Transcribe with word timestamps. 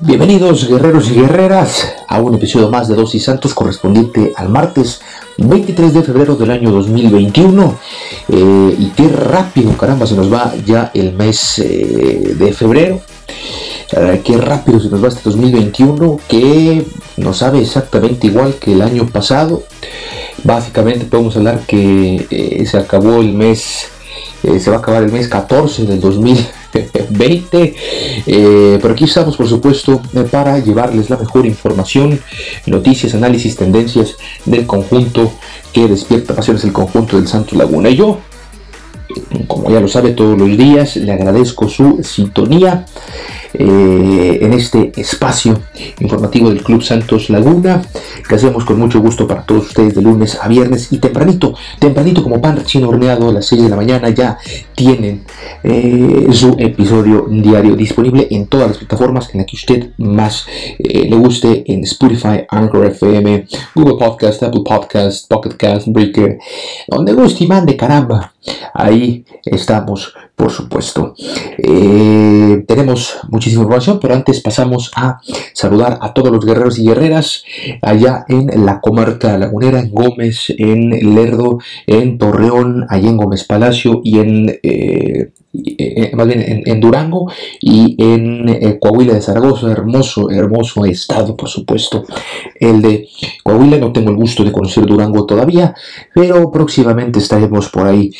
Bienvenidos 0.00 0.68
guerreros 0.68 1.10
y 1.10 1.14
guerreras 1.14 1.92
a 2.06 2.20
un 2.20 2.36
episodio 2.36 2.70
más 2.70 2.86
de 2.86 2.94
Dosis 2.94 3.24
Santos 3.24 3.52
correspondiente 3.52 4.32
al 4.36 4.48
martes 4.48 5.00
23 5.38 5.92
de 5.92 6.02
febrero 6.04 6.36
del 6.36 6.52
año 6.52 6.70
2021 6.70 7.78
eh, 8.28 8.76
y 8.78 8.90
qué 8.90 9.08
rápido 9.08 9.76
caramba 9.76 10.06
se 10.06 10.14
nos 10.14 10.32
va 10.32 10.54
ya 10.64 10.92
el 10.94 11.14
mes 11.14 11.58
eh, 11.58 12.36
de 12.38 12.52
febrero. 12.52 13.00
Eh, 13.90 14.22
qué 14.24 14.36
rápido 14.36 14.78
se 14.78 14.88
nos 14.88 15.02
va 15.02 15.08
este 15.08 15.22
2021 15.24 16.20
que 16.28 16.86
no 17.16 17.34
sabe 17.34 17.60
exactamente 17.60 18.28
igual 18.28 18.54
que 18.54 18.74
el 18.74 18.82
año 18.82 19.04
pasado. 19.06 19.64
Básicamente 20.44 21.06
podemos 21.06 21.36
hablar 21.36 21.62
que 21.66 22.64
se 22.70 22.78
acabó 22.78 23.20
el 23.20 23.32
mes 23.32 23.88
se 24.42 24.70
va 24.70 24.76
a 24.76 24.78
acabar 24.78 25.02
el 25.02 25.12
mes 25.12 25.28
14 25.28 25.84
del 25.84 26.00
2021 26.00 26.58
20. 27.10 27.74
Eh, 28.26 28.78
pero 28.80 28.94
aquí 28.94 29.04
estamos, 29.04 29.36
por 29.36 29.48
supuesto, 29.48 30.00
eh, 30.14 30.24
para 30.30 30.58
llevarles 30.58 31.10
la 31.10 31.16
mejor 31.16 31.46
información, 31.46 32.20
noticias, 32.66 33.14
análisis, 33.14 33.56
tendencias 33.56 34.16
del 34.44 34.66
conjunto 34.66 35.32
que 35.72 35.86
despierta 35.86 36.34
pasiones, 36.34 36.64
el 36.64 36.72
conjunto 36.72 37.16
del 37.16 37.28
Santos 37.28 37.56
Laguna. 37.56 37.90
Y 37.90 37.96
yo, 37.96 38.18
como 39.46 39.70
ya 39.70 39.80
lo 39.80 39.88
sabe 39.88 40.10
todos 40.10 40.38
los 40.38 40.56
días, 40.56 40.96
le 40.96 41.12
agradezco 41.12 41.68
su 41.68 42.00
sintonía. 42.02 42.86
Eh, 43.54 44.40
en 44.42 44.52
este 44.52 44.92
espacio 45.00 45.58
informativo 46.00 46.50
del 46.50 46.62
Club 46.62 46.82
Santos 46.82 47.30
Laguna 47.30 47.80
que 48.28 48.34
hacemos 48.34 48.66
con 48.66 48.78
mucho 48.78 49.00
gusto 49.00 49.26
para 49.26 49.42
todos 49.42 49.68
ustedes 49.68 49.94
de 49.94 50.02
lunes 50.02 50.38
a 50.38 50.48
viernes 50.48 50.92
y 50.92 50.98
tempranito, 50.98 51.54
tempranito 51.78 52.22
como 52.22 52.42
pan 52.42 52.56
recién 52.56 52.84
horneado 52.84 53.30
a 53.30 53.32
las 53.32 53.46
6 53.46 53.62
de 53.62 53.68
la 53.70 53.76
mañana 53.76 54.10
ya 54.10 54.36
tienen 54.74 55.24
eh, 55.62 56.28
su 56.30 56.56
episodio 56.58 57.26
diario 57.30 57.74
disponible 57.74 58.28
en 58.30 58.48
todas 58.48 58.68
las 58.68 58.76
plataformas 58.76 59.30
en 59.32 59.38
las 59.38 59.46
que 59.46 59.56
usted 59.56 59.90
más 59.96 60.46
eh, 60.78 61.08
le 61.08 61.16
guste 61.16 61.64
en 61.72 61.84
Spotify, 61.84 62.44
Anchor 62.50 62.84
FM, 62.84 63.46
Google 63.74 63.94
Podcast, 63.94 64.42
Apple 64.42 64.62
Podcast, 64.62 65.26
Pocket 65.26 65.56
Cast, 65.56 65.88
Breaker, 65.88 66.38
donde 66.86 67.14
guste 67.14 67.44
y 67.44 67.46
mande 67.46 67.76
caramba. 67.76 68.34
Ahí 68.74 69.24
estamos 69.44 70.14
por 70.38 70.52
supuesto. 70.52 71.14
Eh, 71.58 72.64
tenemos 72.68 73.18
muchísima 73.28 73.62
información, 73.62 73.98
pero 74.00 74.14
antes 74.14 74.40
pasamos 74.40 74.92
a 74.94 75.20
saludar 75.52 75.98
a 76.00 76.14
todos 76.14 76.30
los 76.30 76.46
guerreros 76.46 76.78
y 76.78 76.86
guerreras 76.86 77.42
allá 77.82 78.24
en 78.28 78.64
la 78.64 78.80
comarca 78.80 79.36
lagunera, 79.36 79.80
en 79.80 79.90
Gómez, 79.90 80.54
en 80.56 80.90
Lerdo, 81.16 81.58
en 81.88 82.18
Torreón, 82.18 82.86
allá 82.88 83.08
en 83.08 83.16
Gómez 83.16 83.44
Palacio 83.44 84.00
y 84.04 84.20
en 84.20 84.60
eh, 84.62 85.32
eh, 85.52 86.12
más 86.14 86.26
bien 86.26 86.62
en, 86.66 86.80
Durango 86.80 87.32
y 87.60 87.96
en 87.98 88.78
Coahuila 88.78 89.14
de 89.14 89.22
Zaragoza, 89.22 89.72
hermoso, 89.72 90.30
hermoso 90.30 90.84
estado, 90.84 91.36
por 91.36 91.48
supuesto. 91.48 92.04
El 92.60 92.80
de 92.80 93.08
Coahuila, 93.42 93.78
no 93.78 93.90
tengo 93.92 94.10
el 94.10 94.16
gusto 94.16 94.44
de 94.44 94.52
conocer 94.52 94.86
Durango 94.86 95.26
todavía, 95.26 95.74
pero 96.14 96.52
próximamente 96.52 97.18
estaremos 97.18 97.70
por 97.70 97.88
ahí, 97.88 98.12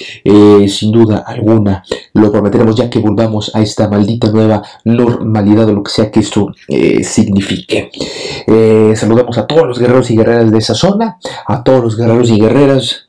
sin 0.66 0.90
duda 0.90 1.22
alguna. 1.24 1.84
Lo 2.18 2.32
prometeremos 2.32 2.76
ya 2.76 2.90
que 2.90 2.98
volvamos 2.98 3.54
a 3.54 3.62
esta 3.62 3.88
maldita 3.88 4.30
nueva 4.30 4.62
normalidad 4.84 5.68
o 5.68 5.72
lo 5.72 5.82
que 5.82 5.90
sea 5.90 6.10
que 6.10 6.20
esto 6.20 6.52
signifique. 7.02 7.90
saludamos 8.94 9.38
a 9.38 9.46
todos 9.46 9.66
los 9.66 9.78
guerreros 9.78 10.10
y 10.10 10.16
guerreras 10.16 10.50
de 10.50 10.58
esa 10.58 10.74
zona, 10.74 11.18
a 11.46 11.62
todos 11.62 11.82
los 11.82 11.96
guerreros 11.96 12.30
y 12.30 12.40
guerreras 12.40 13.07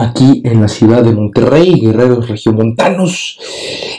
aquí 0.00 0.42
en 0.44 0.60
la 0.60 0.68
ciudad 0.68 1.02
de 1.02 1.12
Monterrey, 1.12 1.80
guerreros 1.80 2.28
regiomontanos 2.28 3.38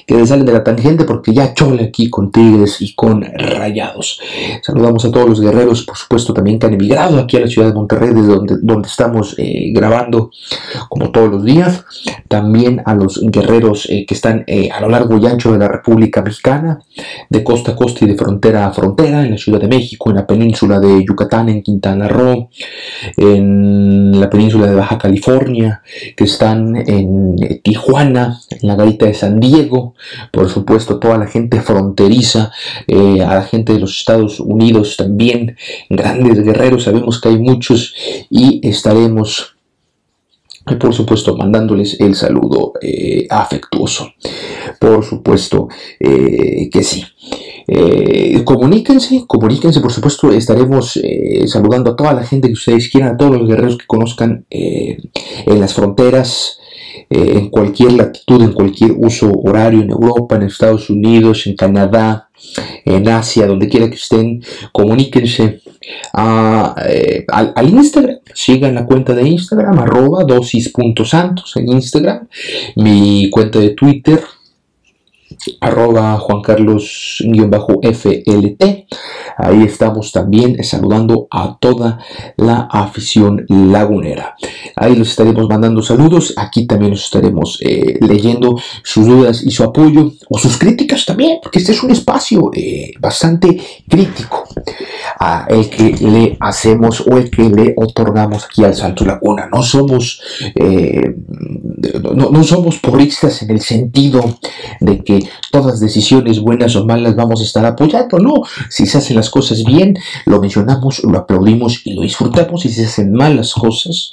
que 0.05 0.25
salen 0.25 0.45
de 0.45 0.53
la 0.53 0.63
tangente 0.63 1.03
porque 1.03 1.33
ya 1.33 1.53
chole 1.53 1.83
aquí 1.83 2.09
con 2.09 2.31
Tigres 2.31 2.81
y 2.81 2.93
con 2.93 3.21
Rayados. 3.21 4.19
Saludamos 4.61 5.03
a 5.05 5.11
todos 5.11 5.27
los 5.27 5.41
guerreros, 5.41 5.83
por 5.83 5.97
supuesto, 5.97 6.33
también 6.33 6.59
que 6.59 6.67
han 6.67 6.73
emigrado 6.73 7.19
aquí 7.19 7.37
a 7.37 7.41
la 7.41 7.47
ciudad 7.47 7.67
de 7.67 7.73
Monterrey, 7.73 8.13
desde 8.13 8.27
donde, 8.27 8.55
donde 8.61 8.87
estamos 8.87 9.35
eh, 9.37 9.71
grabando 9.73 10.31
como 10.89 11.11
todos 11.11 11.29
los 11.29 11.43
días. 11.43 11.83
También 12.27 12.81
a 12.85 12.93
los 12.95 13.19
guerreros 13.21 13.87
eh, 13.89 14.05
que 14.05 14.13
están 14.13 14.43
eh, 14.47 14.69
a 14.71 14.79
lo 14.81 14.89
largo 14.89 15.17
y 15.17 15.25
ancho 15.25 15.51
de 15.51 15.59
la 15.59 15.67
República 15.67 16.21
Mexicana, 16.21 16.79
de 17.29 17.43
costa 17.43 17.71
a 17.71 17.75
costa 17.75 18.05
y 18.05 18.07
de 18.07 18.15
frontera 18.15 18.67
a 18.67 18.71
frontera, 18.71 19.23
en 19.23 19.31
la 19.31 19.37
Ciudad 19.37 19.59
de 19.59 19.67
México, 19.67 20.09
en 20.09 20.17
la 20.17 20.27
península 20.27 20.79
de 20.79 21.03
Yucatán, 21.03 21.49
en 21.49 21.61
Quintana 21.61 22.07
Roo, 22.07 22.49
en 23.17 24.19
la 24.19 24.29
península 24.29 24.67
de 24.67 24.75
Baja 24.75 24.97
California, 24.97 25.81
que 26.15 26.23
están 26.23 26.75
en 26.75 27.35
Tijuana, 27.63 28.41
en 28.49 28.67
la 28.67 28.75
garita 28.75 29.05
de 29.05 29.13
San 29.13 29.39
Diego, 29.39 29.95
por 30.31 30.49
supuesto 30.49 30.99
toda 30.99 31.17
la 31.17 31.27
gente 31.27 31.61
fronteriza, 31.61 32.51
eh, 32.87 33.21
a 33.21 33.35
la 33.35 33.43
gente 33.43 33.73
de 33.73 33.79
los 33.79 33.97
Estados 33.97 34.39
Unidos 34.39 34.97
también, 34.97 35.57
grandes 35.89 36.43
guerreros, 36.43 36.83
sabemos 36.83 37.19
que 37.21 37.29
hay 37.29 37.37
muchos 37.39 37.93
y 38.29 38.67
estaremos 38.67 39.56
por 40.75 40.93
supuesto 40.93 41.35
mandándoles 41.37 41.99
el 41.99 42.15
saludo 42.15 42.73
eh, 42.81 43.25
afectuoso. 43.29 44.11
Por 44.79 45.03
supuesto 45.03 45.67
eh, 45.99 46.69
que 46.71 46.83
sí. 46.83 47.03
comuníquense, 48.43 49.25
comuníquense, 49.27 49.81
por 49.81 49.91
supuesto, 49.91 50.31
estaremos 50.31 50.99
saludando 51.45 51.91
a 51.91 51.95
toda 51.95 52.13
la 52.13 52.23
gente 52.23 52.47
que 52.47 52.53
ustedes 52.53 52.89
quieran, 52.89 53.13
a 53.13 53.17
todos 53.17 53.37
los 53.37 53.47
guerreros 53.47 53.77
que 53.77 53.87
conozcan 53.87 54.45
en 54.49 55.59
las 55.59 55.73
fronteras, 55.73 56.59
eh, 57.09 57.37
en 57.37 57.49
cualquier 57.49 57.93
latitud, 57.93 58.41
en 58.41 58.51
cualquier 58.51 58.91
uso 58.91 59.31
horario, 59.31 59.81
en 59.81 59.91
Europa, 59.91 60.35
en 60.35 60.43
Estados 60.43 60.89
Unidos, 60.89 61.47
en 61.47 61.55
Canadá, 61.55 62.26
en 62.85 63.07
Asia, 63.07 63.47
donde 63.47 63.67
quiera 63.67 63.89
que 63.89 63.95
estén, 63.95 64.43
comuníquense 64.71 65.61
eh, 66.85 67.25
al, 67.27 67.69
Instagram, 67.69 68.17
sigan 68.33 68.75
la 68.75 68.85
cuenta 68.85 69.13
de 69.13 69.27
Instagram, 69.27 69.79
arroba 69.79 70.23
dosis.santos 70.23 71.55
en 71.57 71.71
Instagram, 71.71 72.27
mi 72.75 73.29
cuenta 73.29 73.59
de 73.59 73.71
Twitter, 73.71 74.21
arroba 75.61 76.17
Juan 76.19 76.41
Carlos-FLT. 76.41 76.87
Ahí 79.37 79.63
estamos 79.63 80.11
también 80.11 80.63
saludando 80.63 81.27
a 81.29 81.57
toda 81.59 81.99
la 82.37 82.67
afición 82.71 83.45
lagunera. 83.47 84.35
Ahí 84.75 84.95
los 84.95 85.09
estaremos 85.09 85.47
mandando 85.47 85.81
saludos. 85.81 86.33
Aquí 86.37 86.65
también 86.65 86.91
los 86.91 87.03
estaremos 87.05 87.59
eh, 87.61 87.97
leyendo 88.01 88.59
sus 88.83 89.05
dudas 89.05 89.43
y 89.43 89.51
su 89.51 89.63
apoyo 89.63 90.11
o 90.29 90.37
sus 90.37 90.57
críticas 90.57 91.05
también, 91.05 91.39
porque 91.41 91.59
este 91.59 91.71
es 91.71 91.83
un 91.83 91.91
espacio 91.91 92.49
eh, 92.53 92.91
bastante 92.99 93.61
crítico 93.87 94.43
a 95.19 95.45
el 95.49 95.69
que 95.69 95.95
le 95.99 96.37
hacemos 96.39 97.01
o 97.01 97.17
el 97.17 97.29
que 97.29 97.43
le 97.43 97.73
otorgamos 97.77 98.45
aquí 98.45 98.63
al 98.63 98.75
Santo 98.75 99.05
Laguna. 99.05 99.47
No 99.51 99.61
somos, 99.61 100.21
eh, 100.55 101.15
no 102.15 102.43
somos 102.43 102.79
puristas 102.79 103.43
en 103.43 103.51
el 103.51 103.61
sentido 103.61 104.39
de 104.79 105.03
que 105.03 105.26
todas 105.51 105.79
decisiones 105.79 106.39
buenas 106.39 106.75
o 106.75 106.85
malas 106.85 107.15
vamos 107.15 107.41
a 107.41 107.43
estar 107.43 107.65
apoyando, 107.65 108.19
no. 108.19 108.33
Si 108.69 108.85
se 108.85 108.97
hacen 108.97 109.15
las 109.15 109.29
cosas 109.29 109.63
bien, 109.63 109.97
lo 110.25 110.39
mencionamos, 110.39 111.03
lo 111.03 111.17
aplaudimos 111.17 111.81
y 111.85 111.93
lo 111.93 112.01
disfrutamos. 112.01 112.65
Y 112.65 112.69
si 112.69 112.81
se 112.81 112.85
hacen 112.85 113.13
malas 113.13 113.53
cosas, 113.53 114.11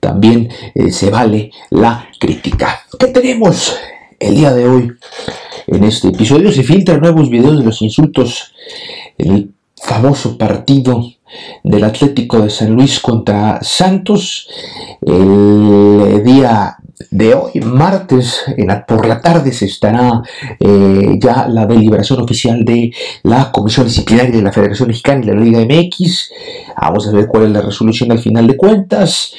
también 0.00 0.48
eh, 0.74 0.90
se 0.90 1.10
vale 1.10 1.50
la 1.70 2.08
crítica. 2.18 2.80
¿Qué 2.98 3.08
tenemos 3.08 3.76
el 4.18 4.34
día 4.34 4.52
de 4.52 4.68
hoy? 4.68 4.92
En 5.66 5.84
este 5.84 6.08
episodio 6.08 6.50
se 6.50 6.62
filtran 6.62 7.00
nuevos 7.00 7.28
videos 7.28 7.58
de 7.58 7.64
los 7.64 7.82
insultos 7.82 8.52
en 9.18 9.32
el 9.32 9.50
famoso 9.76 10.38
partido 10.38 11.04
del 11.62 11.84
Atlético 11.84 12.40
de 12.40 12.50
San 12.50 12.72
Luis 12.72 13.00
contra 13.00 13.60
Santos 13.62 14.48
el 15.02 16.22
día 16.24 16.78
de 17.10 17.34
hoy, 17.34 17.60
martes, 17.60 18.42
por 18.86 19.06
la 19.06 19.20
tarde, 19.20 19.52
se 19.52 19.66
estará 19.66 20.22
eh, 20.58 21.16
ya 21.20 21.46
la 21.48 21.66
deliberación 21.66 22.20
oficial 22.20 22.64
de 22.64 22.92
la 23.22 23.52
Comisión 23.52 23.86
Disciplinaria 23.86 24.36
de 24.36 24.42
la 24.42 24.52
Federación 24.52 24.88
Mexicana 24.88 25.22
y 25.22 25.26
de 25.28 25.34
la 25.34 25.40
Liga 25.40 25.60
MX. 25.60 26.30
Vamos 26.80 27.06
a 27.06 27.12
ver 27.12 27.26
cuál 27.26 27.44
es 27.44 27.50
la 27.50 27.62
resolución 27.62 28.10
al 28.10 28.18
final 28.18 28.46
de 28.46 28.56
cuentas. 28.56 29.32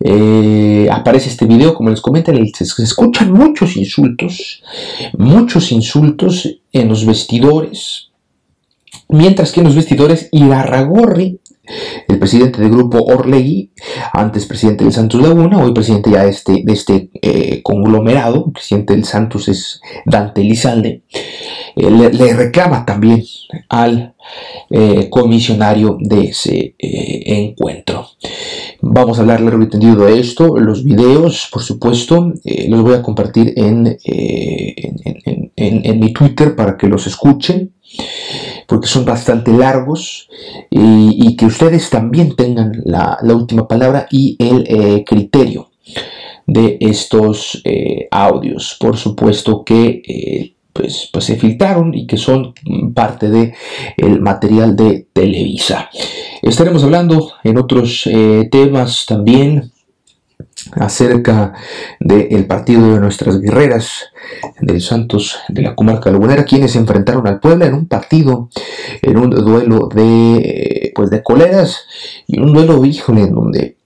Eh, 0.00 0.88
aparece 0.90 1.30
este 1.30 1.46
video, 1.46 1.74
como 1.74 1.90
les 1.90 2.00
comentan, 2.00 2.36
se, 2.52 2.82
escuchan 2.82 3.32
muchos 3.32 3.76
insultos, 3.76 4.62
muchos 5.16 5.70
insultos 5.72 6.58
en 6.72 6.88
los 6.88 7.06
vestidores. 7.06 8.10
Mientras 9.08 9.52
que 9.52 9.60
en 9.60 9.66
los 9.66 9.76
vestidores 9.76 10.28
Irarragorri 10.32 11.38
el 12.08 12.18
presidente 12.18 12.60
del 12.60 12.70
grupo 12.70 13.02
Orlegui, 13.02 13.72
antes 14.12 14.46
presidente 14.46 14.84
del 14.84 14.92
Santos 14.92 15.20
Laguna, 15.20 15.58
hoy 15.58 15.72
presidente 15.72 16.10
ya 16.10 16.24
de 16.24 16.30
este, 16.30 16.64
este 16.66 17.10
eh, 17.22 17.62
conglomerado, 17.62 18.44
el 18.46 18.52
presidente 18.52 18.94
del 18.94 19.04
Santos 19.04 19.48
es 19.48 19.80
Dante 20.04 20.42
Lizalde, 20.42 21.02
eh, 21.76 21.90
le, 21.90 22.34
reclama 22.34 22.84
también 22.84 23.24
al 23.68 24.14
eh, 24.70 25.08
comisionario 25.10 25.96
de 26.00 26.24
ese 26.24 26.74
encuentro. 26.78 28.08
Vamos 28.80 29.18
a 29.18 29.22
hablar 29.22 29.40
largo 29.40 29.62
y 29.62 29.70
tendido 29.70 30.04
de 30.04 30.20
esto, 30.20 30.58
los 30.58 30.84
videos, 30.84 31.48
por 31.50 31.62
supuesto, 31.62 32.32
los 32.68 32.82
voy 32.82 32.94
a 32.94 33.02
compartir 33.02 33.54
en, 33.56 33.96
en 35.56 36.00
mi 36.00 36.12
Twitter 36.12 36.54
para 36.54 36.76
que 36.76 36.88
los 36.88 37.06
escuchen 37.06 37.72
porque 38.66 38.86
son 38.86 39.04
bastante 39.04 39.52
largos 39.52 40.28
y, 40.70 41.36
que 41.36 41.46
ustedes 41.46 41.90
también 41.90 42.36
tengan 42.36 42.82
la, 42.84 43.18
última 43.22 43.66
palabra 43.66 44.06
y 44.10 44.36
el 44.38 44.64
eh, 44.68 45.04
criterio 45.04 45.70
de 46.46 46.76
estos 46.80 47.60
eh, 47.64 48.08
audios. 48.10 48.76
Por 48.78 48.96
supuesto 48.96 49.64
que 49.64 50.02
eh, 50.06 50.54
pues, 50.72 51.08
pues, 51.12 51.24
se 51.24 51.36
filtraron 51.36 51.94
y 51.94 52.06
que 52.06 52.16
son 52.16 52.54
parte 52.94 53.30
del 53.30 53.52
el 53.96 54.20
material 54.20 54.76
de 54.76 55.06
Televisa. 55.12 55.90
Estaremos 56.42 56.84
hablando 56.84 57.32
en 57.42 57.58
otros 57.58 58.08
temas 58.50 59.06
también 59.06 59.73
acerca 60.72 61.52
del 62.00 62.46
partido 62.46 62.94
de 62.94 63.00
nuestras 63.00 63.40
guerreras 63.40 64.06
del 64.60 64.80
Santos 64.80 65.38
de 65.48 65.62
la 65.62 65.74
comarca 65.74 66.10
lagunera, 66.10 66.44
quienes 66.44 66.72
se 66.72 66.78
enfrentaron 66.78 67.26
al 67.26 67.40
Puebla 67.40 67.66
en 67.66 67.74
un 67.74 67.86
partido, 67.86 68.48
en 69.02 69.16
un 69.18 69.30
duelo 69.30 69.88
de, 69.94 70.92
pues 70.94 71.10
de 71.10 71.22
coleras 71.22 71.86
y 72.26 72.38
un 72.38 72.52
duelo, 72.52 72.84
híjole, 72.84 73.22
en 73.22 73.34
donde 73.34 73.76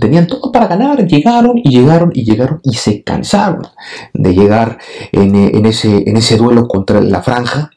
tenían 0.00 0.26
todo 0.26 0.50
para 0.50 0.66
ganar, 0.66 1.06
llegaron 1.06 1.58
y 1.58 1.68
llegaron 1.68 2.10
y 2.14 2.24
llegaron 2.24 2.60
y 2.62 2.74
se 2.74 3.02
cansaron 3.02 3.62
de 4.14 4.34
llegar 4.34 4.78
en, 5.12 5.66
ese, 5.66 6.08
en 6.08 6.16
ese 6.16 6.36
duelo 6.36 6.66
contra 6.66 7.00
la 7.00 7.22
franja. 7.22 7.70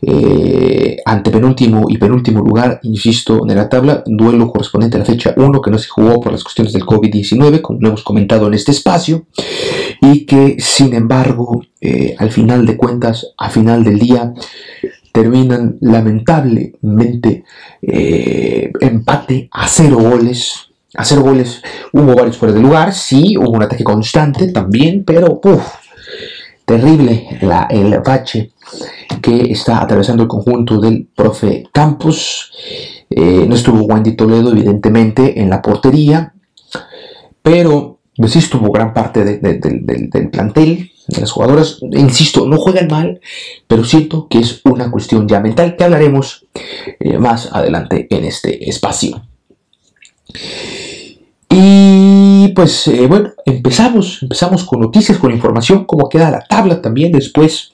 Eh, 0.00 0.96
ante 1.04 1.30
penúltimo 1.30 1.84
y 1.88 1.98
penúltimo 1.98 2.40
lugar, 2.40 2.80
insisto, 2.82 3.46
en 3.46 3.54
la 3.54 3.68
tabla, 3.68 4.02
duelo 4.06 4.50
correspondiente 4.50 4.96
a 4.96 5.00
la 5.00 5.04
fecha 5.04 5.34
1 5.36 5.60
que 5.60 5.70
no 5.70 5.78
se 5.78 5.88
jugó 5.88 6.20
por 6.20 6.32
las 6.32 6.42
cuestiones 6.42 6.72
del 6.72 6.84
COVID-19, 6.84 7.60
como 7.60 7.80
lo 7.80 7.88
hemos 7.88 8.02
comentado 8.02 8.46
en 8.46 8.54
este 8.54 8.72
espacio, 8.72 9.26
y 10.00 10.24
que 10.24 10.56
sin 10.58 10.94
embargo, 10.94 11.62
eh, 11.80 12.14
al 12.18 12.30
final 12.30 12.64
de 12.64 12.76
cuentas, 12.76 13.32
a 13.36 13.50
final 13.50 13.84
del 13.84 13.98
día, 13.98 14.32
terminan 15.12 15.76
lamentablemente 15.82 17.44
eh, 17.82 18.72
empate 18.80 19.50
a 19.52 19.68
cero 19.68 19.98
goles 20.00 20.71
hacer 20.94 21.20
goles. 21.20 21.62
Hubo 21.92 22.14
varios 22.14 22.36
fuera 22.36 22.54
de 22.54 22.60
lugar, 22.60 22.92
sí, 22.92 23.36
hubo 23.36 23.50
un 23.50 23.62
ataque 23.62 23.84
constante 23.84 24.48
también, 24.48 25.04
pero 25.04 25.40
uff, 25.42 25.66
terrible 26.64 27.38
la, 27.40 27.66
el 27.70 27.98
bache 28.00 28.52
que 29.20 29.52
está 29.52 29.82
atravesando 29.82 30.22
el 30.22 30.28
conjunto 30.28 30.80
del 30.80 31.08
profe 31.14 31.64
Campos. 31.72 32.50
Eh, 33.10 33.44
no 33.46 33.54
estuvo 33.54 33.84
Wendy 33.84 34.16
Toledo, 34.16 34.50
evidentemente, 34.50 35.40
en 35.40 35.50
la 35.50 35.60
portería, 35.60 36.34
pero 37.42 38.00
pues 38.16 38.32
sí 38.32 38.38
estuvo 38.38 38.70
gran 38.70 38.92
parte 38.92 39.24
del 39.24 40.30
plantel, 40.30 40.90
de 41.08 41.20
las 41.20 41.30
jugadoras. 41.30 41.78
Insisto, 41.92 42.46
no 42.46 42.56
juegan 42.58 42.88
mal, 42.88 43.20
pero 43.66 43.84
siento 43.84 44.28
que 44.28 44.38
es 44.38 44.60
una 44.64 44.90
cuestión 44.90 45.26
ya 45.26 45.40
mental 45.40 45.76
que 45.76 45.84
hablaremos 45.84 46.46
eh, 47.00 47.18
más 47.18 47.52
adelante 47.52 48.06
en 48.10 48.24
este 48.24 48.68
espacio. 48.68 49.22
Y 51.54 52.48
pues 52.54 52.88
eh, 52.88 53.06
bueno, 53.06 53.34
empezamos, 53.44 54.22
empezamos 54.22 54.64
con 54.64 54.80
noticias, 54.80 55.18
con 55.18 55.32
información, 55.32 55.84
cómo 55.84 56.08
queda 56.08 56.30
la 56.30 56.40
tabla 56.40 56.80
también 56.80 57.12
después 57.12 57.72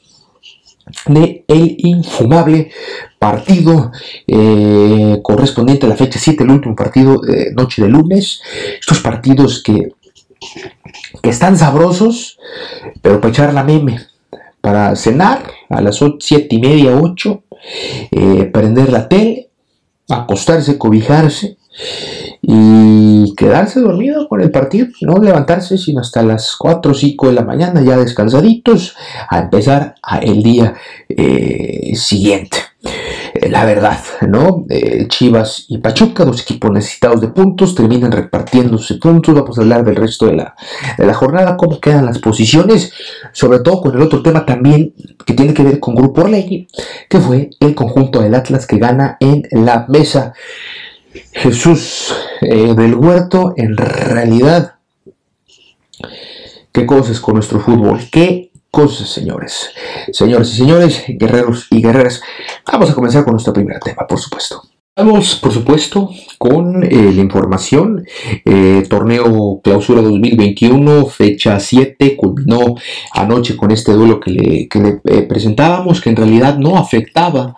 de 1.06 1.44
el 1.46 1.76
infumable 1.78 2.72
partido 3.20 3.92
eh, 4.26 5.20
correspondiente 5.22 5.86
a 5.86 5.90
la 5.90 5.96
fecha 5.96 6.18
7, 6.18 6.42
el 6.42 6.50
último 6.50 6.74
partido 6.74 7.20
de 7.20 7.52
noche 7.52 7.82
de 7.82 7.88
lunes. 7.88 8.42
Estos 8.80 8.98
partidos 8.98 9.62
que, 9.62 9.92
que 11.22 11.30
están 11.30 11.56
sabrosos, 11.56 12.36
pero 13.00 13.20
para 13.20 13.30
echar 13.30 13.54
la 13.54 13.62
meme, 13.62 14.00
para 14.60 14.96
cenar 14.96 15.52
a 15.68 15.80
las 15.80 16.00
7 16.18 16.48
y 16.50 16.58
media, 16.58 16.96
8, 16.96 17.44
eh, 18.10 18.50
prender 18.52 18.90
la 18.90 19.08
tele, 19.08 19.50
acostarse, 20.08 20.78
cobijarse 20.78 21.57
y 22.42 23.34
quedarse 23.36 23.80
dormido 23.80 24.28
con 24.28 24.40
el 24.40 24.50
partido, 24.50 24.88
no 25.02 25.18
levantarse 25.18 25.78
sino 25.78 26.00
hasta 26.00 26.22
las 26.22 26.56
4 26.56 26.92
o 26.92 26.94
5 26.94 27.28
de 27.28 27.32
la 27.32 27.44
mañana 27.44 27.82
ya 27.82 27.96
descansaditos 27.96 28.96
a 29.28 29.38
empezar 29.38 29.94
el 30.22 30.42
día 30.42 30.74
eh, 31.08 31.92
siguiente. 31.94 32.58
Eh, 33.34 33.48
la 33.50 33.64
verdad, 33.64 33.98
¿no? 34.26 34.64
Eh, 34.68 35.06
Chivas 35.08 35.66
y 35.68 35.78
Pachuca, 35.78 36.24
dos 36.24 36.42
equipos 36.42 36.70
necesitados 36.70 37.20
de 37.20 37.28
puntos, 37.28 37.74
terminan 37.74 38.12
repartiéndose 38.12 38.94
puntos. 38.94 39.34
Vamos 39.34 39.58
a 39.58 39.62
hablar 39.62 39.84
del 39.84 39.96
resto 39.96 40.26
de 40.26 40.36
la, 40.36 40.54
de 40.96 41.06
la 41.06 41.14
jornada, 41.14 41.56
cómo 41.56 41.80
quedan 41.80 42.06
las 42.06 42.18
posiciones, 42.18 42.92
sobre 43.32 43.60
todo 43.60 43.80
con 43.80 43.96
el 43.96 44.02
otro 44.02 44.22
tema 44.22 44.46
también 44.46 44.94
que 45.26 45.34
tiene 45.34 45.54
que 45.54 45.64
ver 45.64 45.80
con 45.80 45.94
Grupo 45.94 46.22
Orlegui, 46.22 46.68
que 47.08 47.18
fue 47.18 47.50
el 47.60 47.74
conjunto 47.74 48.20
del 48.20 48.34
Atlas 48.34 48.66
que 48.66 48.78
gana 48.78 49.16
en 49.20 49.42
la 49.52 49.86
mesa. 49.88 50.32
Jesús 51.32 52.14
eh, 52.40 52.74
del 52.74 52.94
Huerto, 52.94 53.54
en 53.56 53.76
realidad, 53.76 54.74
qué 56.72 56.86
cosas 56.86 57.20
con 57.20 57.34
nuestro 57.34 57.60
fútbol, 57.60 58.00
qué 58.10 58.50
cosas, 58.70 59.08
señores. 59.08 59.70
Señores 60.12 60.52
y 60.52 60.56
señores, 60.56 61.04
guerreros 61.08 61.66
y 61.70 61.82
guerreras, 61.82 62.20
vamos 62.70 62.90
a 62.90 62.94
comenzar 62.94 63.24
con 63.24 63.32
nuestro 63.32 63.52
primer 63.52 63.80
tema, 63.80 64.06
por 64.06 64.18
supuesto. 64.18 64.62
Vamos, 64.98 65.36
por 65.36 65.52
supuesto, 65.52 66.10
con 66.38 66.82
eh, 66.82 67.12
la 67.14 67.20
información. 67.20 68.04
Eh, 68.44 68.82
torneo 68.90 69.60
Clausura 69.62 70.02
2021, 70.02 71.06
fecha 71.06 71.60
7, 71.60 72.16
culminó 72.16 72.74
anoche 73.12 73.56
con 73.56 73.70
este 73.70 73.92
duelo 73.92 74.18
que 74.18 74.32
le, 74.32 74.68
que 74.68 75.00
presentábamos, 75.28 76.00
que 76.00 76.10
en 76.10 76.16
realidad 76.16 76.58
no 76.58 76.78
afectaba 76.78 77.54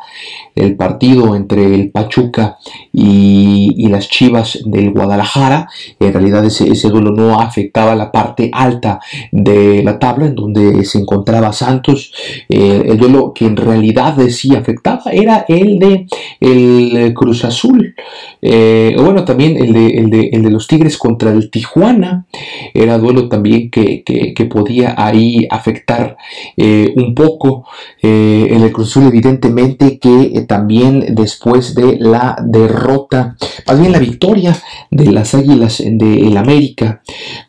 el 0.54 0.76
partido 0.76 1.34
entre 1.34 1.74
el 1.74 1.90
Pachuca 1.90 2.58
y, 2.92 3.88
las 3.88 4.08
Chivas 4.08 4.60
del 4.66 4.92
Guadalajara. 4.92 5.68
En 5.98 6.12
realidad 6.12 6.44
ese, 6.44 6.90
duelo 6.90 7.10
no 7.10 7.40
afectaba 7.40 7.96
la 7.96 8.12
parte 8.12 8.50
alta 8.52 9.00
de 9.32 9.82
la 9.82 9.98
tabla 9.98 10.26
en 10.26 10.34
donde 10.34 10.84
se 10.84 10.98
encontraba 10.98 11.52
Santos. 11.52 12.12
Eh, 12.48 12.84
el 12.86 12.98
duelo 12.98 13.32
que 13.34 13.46
en 13.46 13.56
realidad 13.56 14.16
sí 14.28 14.54
afectaba 14.54 15.10
era 15.10 15.44
el 15.48 15.78
de 15.78 16.06
el 16.38 17.12
Cruz 17.14 17.29
Azul. 17.44 17.94
Eh, 18.42 18.96
bueno, 18.98 19.24
también 19.24 19.56
el 19.56 19.72
de, 19.72 19.86
el, 19.98 20.10
de, 20.10 20.30
el 20.32 20.42
de, 20.42 20.50
los 20.50 20.66
Tigres 20.66 20.96
contra 20.96 21.30
el 21.30 21.50
Tijuana 21.50 22.26
era 22.72 22.98
duelo 22.98 23.28
también 23.28 23.70
que, 23.70 24.02
que, 24.02 24.44
podía 24.46 24.94
ahí 24.96 25.46
afectar 25.50 26.16
eh, 26.56 26.92
un 26.96 27.14
poco. 27.14 27.66
Eh, 28.02 28.48
en 28.50 28.62
el 28.62 28.72
Cruz 28.72 28.90
Azul, 28.90 29.08
evidentemente, 29.08 29.98
que 29.98 30.44
también 30.48 31.14
después 31.14 31.74
de 31.74 31.98
la 31.98 32.36
derrota, 32.44 33.36
más 33.66 33.78
bien 33.78 33.92
la 33.92 33.98
victoria 33.98 34.56
de 34.90 35.12
las 35.12 35.34
Águilas 35.34 35.82
del 35.84 36.36
América 36.36 37.02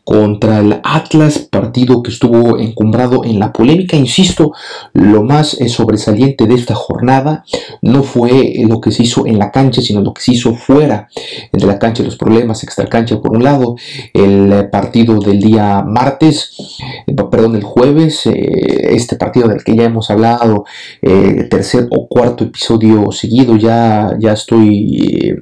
contra 0.03 0.59
el 0.59 0.79
Atlas, 0.83 1.39
partido 1.39 2.03
que 2.03 2.11
estuvo 2.11 2.59
encumbrado 2.59 3.23
en 3.23 3.39
la 3.39 3.53
polémica, 3.53 3.95
insisto, 3.95 4.51
lo 4.93 5.23
más 5.23 5.57
sobresaliente 5.67 6.45
de 6.45 6.55
esta 6.55 6.75
jornada 6.75 7.45
no 7.81 8.03
fue 8.03 8.55
lo 8.67 8.81
que 8.81 8.91
se 8.91 9.03
hizo 9.03 9.25
en 9.25 9.39
la 9.39 9.51
cancha, 9.51 9.81
sino 9.81 10.01
lo 10.01 10.13
que 10.13 10.21
se 10.21 10.33
hizo 10.33 10.53
de 10.87 11.65
la 11.65 11.79
cancha, 11.79 12.03
los 12.03 12.17
problemas 12.17 12.63
extra 12.63 12.87
cancha 12.87 13.19
por 13.19 13.35
un 13.35 13.43
lado, 13.43 13.75
el 14.13 14.69
partido 14.69 15.19
del 15.19 15.39
día 15.39 15.83
martes, 15.85 16.77
eh, 17.07 17.15
perdón, 17.29 17.55
el 17.55 17.63
jueves, 17.63 18.25
eh, 18.25 18.95
este 18.95 19.15
partido 19.15 19.47
del 19.47 19.63
que 19.63 19.75
ya 19.75 19.83
hemos 19.83 20.09
hablado, 20.09 20.65
eh, 21.01 21.47
tercer 21.49 21.87
o 21.91 22.07
cuarto 22.07 22.43
episodio 22.45 23.11
seguido, 23.11 23.55
ya, 23.57 24.15
ya 24.19 24.33
estoy 24.33 25.35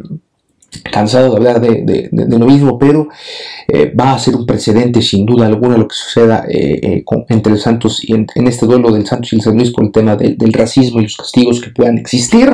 cansado 0.92 1.30
de 1.32 1.38
hablar 1.38 1.62
de, 1.62 2.10
lo 2.12 2.46
mismo, 2.46 2.78
pero 2.78 3.08
eh, 3.68 3.94
va 4.00 4.14
a 4.14 4.20
ser 4.20 4.36
un 4.36 4.46
precedente 4.46 5.02
sin 5.02 5.26
duda 5.26 5.48
alguna 5.48 5.78
lo 5.78 5.88
que 5.88 5.96
suceda 5.96 6.46
eh, 6.50 6.80
eh, 6.82 7.04
entre 7.30 7.54
los 7.54 7.62
Santos 7.62 8.04
y 8.04 8.14
en, 8.14 8.28
este 8.48 8.66
duelo 8.66 8.92
del 8.92 9.06
Santos 9.06 9.34
y 9.34 9.38
el 9.38 9.42
San 9.42 9.56
Luis 9.56 9.72
por 9.72 9.86
el 9.86 9.92
tema 9.92 10.16
del 10.16 10.54
racismo 10.54 11.00
y 11.00 11.04
los 11.04 11.18
castigos 11.18 11.62
que 11.62 11.70
puedan 11.72 11.98
existir. 11.98 12.50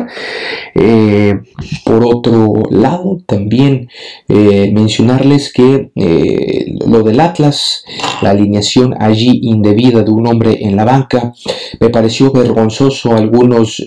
por 1.84 2.06
otro 2.06 2.64
lado, 2.70 3.20
también 3.26 3.90
mencionarles 4.28 5.54
que 5.54 5.92
lo 6.86 7.04
del 7.04 7.20
Atlas, 7.20 7.84
la 8.22 8.32
alineación 8.32 8.96
allí 9.00 9.40
indebida 9.44 10.04
de 10.04 10.12
un 10.12 10.28
hombre 10.28 10.58
en 10.62 10.76
la 10.76 10.86
banca, 10.86 11.34
me 11.80 11.90
pareció 11.90 12.32
vergonzoso 12.32 13.16
algunos 13.16 13.84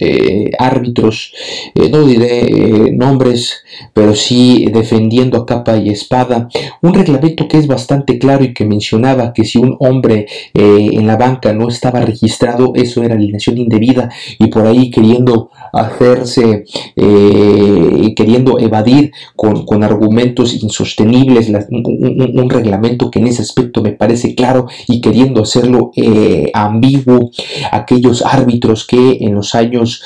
árbitros, 0.58 1.32
no 1.74 2.04
diré 2.04 2.92
nombres, 2.92 3.62
pero 3.92 4.14
sí 4.18 4.66
defendiendo 4.72 5.38
a 5.38 5.46
capa 5.46 5.76
y 5.76 5.90
espada. 5.90 6.48
Un 6.82 6.94
reglamento 6.94 7.48
que 7.48 7.58
es 7.58 7.66
bastante 7.66 8.18
claro 8.18 8.44
y 8.44 8.52
que 8.52 8.64
mencionaba 8.64 9.32
que 9.32 9.44
si 9.44 9.58
un 9.58 9.76
hombre 9.80 10.26
eh, 10.54 10.90
en 10.92 11.06
la 11.06 11.16
banca 11.16 11.52
no 11.52 11.68
estaba 11.68 12.00
registrado, 12.00 12.72
eso 12.74 13.02
era 13.02 13.14
alineación 13.14 13.58
indebida 13.58 14.10
y 14.38 14.48
por 14.48 14.66
ahí 14.66 14.90
queriendo 14.90 15.50
hacerse, 15.72 16.64
eh, 16.96 18.14
queriendo 18.16 18.58
evadir 18.58 19.12
con, 19.36 19.58
argumentos 19.82 20.60
insostenibles 20.60 21.48
un, 21.48 22.50
reglamento 22.50 23.10
que 23.10 23.20
en 23.20 23.28
ese 23.28 23.42
aspecto 23.42 23.80
me 23.80 23.92
parece 23.92 24.34
claro 24.34 24.66
y 24.88 25.00
queriendo 25.00 25.42
hacerlo 25.42 25.92
eh, 25.94 26.50
ambiguo, 26.52 27.30
aquellos 27.70 28.24
árbitros 28.24 28.86
que 28.86 29.18
en 29.20 29.34
los 29.34 29.54
años 29.54 30.02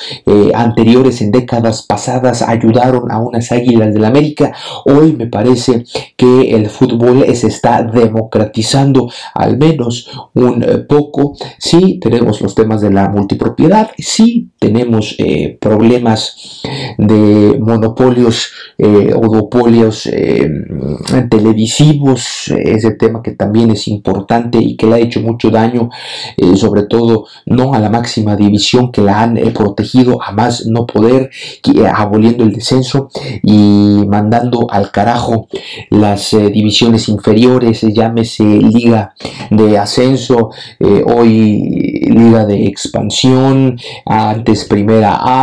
anteriores, 0.55 1.23
en 1.23 1.33
décadas 1.33 1.83
pasadas, 1.83 2.43
ayudaron 2.43 3.11
a 3.11 3.19
unas 3.19 3.51
águilas 3.51 3.95
de 3.95 4.01
América. 4.07 4.53
Hoy 4.85 5.13
me 5.13 5.27
parece 5.27 5.85
que 6.17 6.55
el 6.55 6.69
fútbol 6.69 7.25
se 7.35 7.49
está 7.49 7.83
democratizando 7.83 9.11
al 9.35 9.59
menos 9.59 10.09
un 10.35 10.63
eh, 10.63 10.79
poco. 10.79 11.37
Sí, 11.59 11.99
tenemos 12.01 12.41
los 12.41 12.55
temas 12.55 12.81
de 12.81 12.91
la 12.91 13.09
multipropiedad, 13.09 13.91
sí 13.99 14.51
tenemos 14.59 15.15
eh, 15.19 15.52
problemas 15.61 16.63
de 16.99 17.59
monopolios 17.61 18.53
eh, 18.79 19.13
oligopolios 19.15 20.09
televisivos, 21.31 22.49
ese 22.49 22.93
tema 22.93 23.23
que 23.23 23.33
también 23.33 23.71
es 23.71 23.89
importante 23.89 24.59
y 24.59 24.77
que 24.77 24.87
le 24.87 24.95
ha 24.95 24.99
hecho 24.99 25.21
mucho 25.21 25.51
daño, 25.51 25.91
sobre 26.55 26.85
todo 26.85 27.27
no 27.47 27.75
a 27.75 27.79
la 27.79 27.91
máxima 27.91 28.37
división 28.37 28.93
que 28.93 29.03
la 29.03 29.23
han 29.23 29.35
protegido 29.55 30.23
a 30.23 30.33
más 30.33 30.67
no 30.67 30.87
poder, 30.87 31.31
aboliendo 31.95 32.45
el 32.45 32.53
descenso 32.53 33.09
y 33.43 34.05
mandando 34.07 34.67
al 34.71 34.91
carajo 34.91 35.49
las 35.91 36.33
eh, 36.33 36.51
divisiones 36.51 37.09
inferiores, 37.09 37.83
eh, 37.83 37.93
llámese 37.93 38.45
liga 38.45 39.15
de 39.51 39.79
ascenso, 39.79 40.51
eh, 40.79 41.03
hoy 41.07 42.09
liga 42.09 42.45
de 42.45 42.67
expansión, 42.67 43.79
antes 44.07 44.65
primera 44.65 45.19
A, 45.21 45.42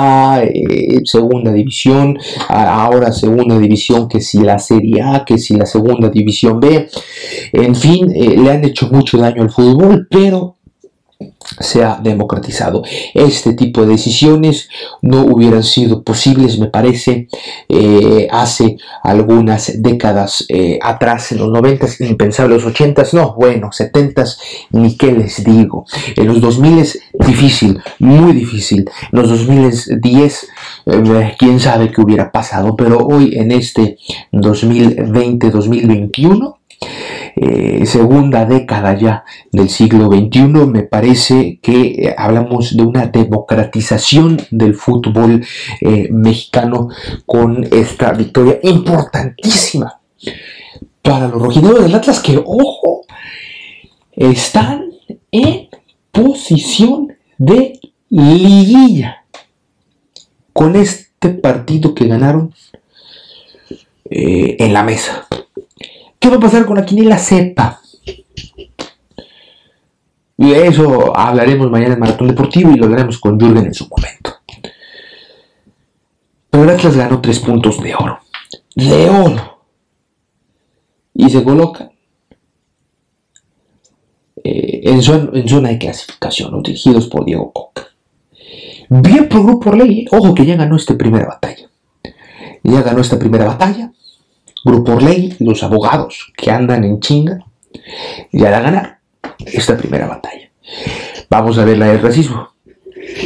segunda 1.05 1.51
división, 1.51 2.17
ahora 2.47 3.11
segunda 3.11 3.57
división, 3.57 4.07
que 4.07 4.21
si 4.21 4.39
la 4.39 4.59
serie 4.59 5.01
A, 5.01 5.25
que 5.25 5.37
si 5.37 5.55
la 5.55 5.65
segunda 5.65 6.09
división 6.09 6.59
B, 6.59 6.87
en 7.53 7.75
fin, 7.75 8.07
le 8.07 8.51
han 8.51 8.63
hecho 8.63 8.89
mucho 8.91 9.17
daño 9.17 9.41
al 9.41 9.49
fútbol, 9.49 10.07
pero 10.09 10.58
se 11.59 11.83
ha 11.83 11.99
democratizado. 12.01 12.83
Este 13.13 13.53
tipo 13.53 13.81
de 13.81 13.87
decisiones 13.87 14.69
no 15.01 15.21
hubieran 15.21 15.63
sido 15.63 16.03
posibles, 16.03 16.59
me 16.59 16.67
parece, 16.67 17.27
eh, 17.67 18.27
hace 18.31 18.77
algunas 19.03 19.81
décadas 19.81 20.45
eh, 20.49 20.77
atrás, 20.81 21.31
en 21.31 21.39
los 21.39 21.49
90, 21.49 21.87
impensable, 22.01 22.53
los 22.55 22.65
80, 22.65 23.03
no, 23.13 23.33
bueno, 23.35 23.71
70, 23.71 24.25
ni 24.71 24.97
qué 24.97 25.11
les 25.11 25.43
digo. 25.43 25.85
En 26.15 26.27
los 26.27 26.41
2000 26.41 26.79
es 26.79 26.99
difícil, 27.13 27.79
muy 27.99 28.33
difícil. 28.33 28.89
En 29.11 29.19
los 29.19 29.29
2010, 29.29 30.47
eh, 30.85 31.35
quién 31.37 31.59
sabe 31.59 31.91
qué 31.91 32.01
hubiera 32.01 32.31
pasado, 32.31 32.75
pero 32.75 32.97
hoy 32.99 33.35
en 33.35 33.51
este 33.51 33.97
2020-2021, 34.31 36.58
eh, 37.41 37.85
segunda 37.85 38.45
década 38.45 38.97
ya 38.97 39.23
del 39.49 39.69
siglo 39.69 40.07
XXI, 40.07 40.41
me 40.67 40.83
parece 40.83 41.57
que 41.61 41.81
eh, 41.91 42.15
hablamos 42.17 42.75
de 42.75 42.83
una 42.83 43.05
democratización 43.05 44.41
del 44.51 44.75
fútbol 44.75 45.45
eh, 45.79 46.09
mexicano 46.11 46.89
con 47.25 47.65
esta 47.71 48.11
victoria 48.11 48.59
importantísima 48.61 50.01
para 51.01 51.29
los 51.29 51.41
rojinegros 51.41 51.83
del 51.83 51.95
Atlas 51.95 52.19
que, 52.19 52.43
ojo, 52.45 53.05
están 54.17 54.89
en 55.31 55.69
posición 56.11 57.13
de 57.37 57.79
liguilla 58.09 59.23
con 60.51 60.75
este 60.75 61.29
partido 61.29 61.95
que 61.95 62.05
ganaron 62.05 62.53
en 64.11 64.73
la 64.73 64.83
mesa. 64.83 65.25
¿Qué 66.19 66.29
va 66.29 66.35
a 66.35 66.39
pasar 66.39 66.65
con 66.65 66.77
la 66.77 66.85
quiniela? 66.85 67.17
Y 70.37 70.49
de 70.51 70.67
eso 70.67 71.17
hablaremos 71.17 71.69
mañana 71.69 71.95
en 71.95 71.99
Maratón 71.99 72.27
Deportivo 72.27 72.71
y 72.71 72.77
lo 72.77 72.85
hablaremos 72.85 73.19
con 73.19 73.39
Jürgen 73.39 73.65
en 73.65 73.73
su 73.73 73.87
momento. 73.87 74.35
Pero 76.49 76.63
el 76.63 76.69
Atlas 76.69 76.95
ganó 76.95 77.21
tres 77.21 77.39
puntos 77.39 77.81
de 77.81 77.93
oro. 77.95 78.19
De 78.75 79.09
oro. 79.09 79.65
Y 81.13 81.29
se 81.29 81.43
coloca 81.43 81.91
eh, 84.43 84.81
en, 84.83 85.01
zona, 85.01 85.69
de 85.69 85.77
clasificación, 85.77 86.63
dirigidos 86.63 87.07
por 87.07 87.25
Diego 87.25 87.51
Coca. 87.51 87.87
Bien 88.89 89.27
por 89.27 89.43
Grupo 89.43 89.73
Ley, 89.73 90.05
ojo 90.11 90.33
que 90.33 90.45
ya 90.45 90.55
ganó 90.55 90.77
esta 90.77 90.97
primera 90.97 91.27
batalla. 91.27 91.69
Ya 92.63 92.81
ganó 92.81 93.01
esta 93.01 93.19
primera 93.19 93.45
batalla. 93.45 93.91
Grupo 94.63 94.99
Ley, 94.99 95.35
los 95.39 95.63
abogados 95.63 96.31
que 96.35 96.51
andan 96.51 96.83
en 96.83 96.99
chinga, 96.99 97.39
ya 98.31 98.57
a 98.57 98.61
ganar 98.61 98.99
esta 99.45 99.77
primera 99.77 100.07
batalla. 100.07 100.51
Vamos 101.29 101.57
a 101.57 101.65
ver 101.65 101.77
la 101.77 101.87
del 101.87 102.01
racismo. 102.01 102.49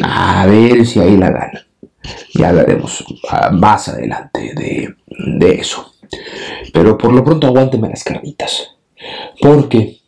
A 0.04 0.46
ver 0.46 0.86
si 0.86 1.00
ahí 1.00 1.18
la 1.18 1.30
gana. 1.32 1.66
Ya 2.34 2.50
hablaremos 2.50 3.04
ah, 3.30 3.50
más 3.52 3.88
adelante 3.88 4.54
de, 4.56 5.52
eso. 5.52 5.94
Pero 6.74 6.98
por 6.98 7.13
lo 7.13 7.24
pronto 7.24 7.48
aguánteme 7.48 7.90
las 7.90 8.04
carnitas. 8.04 8.75
Porque 9.42 10.00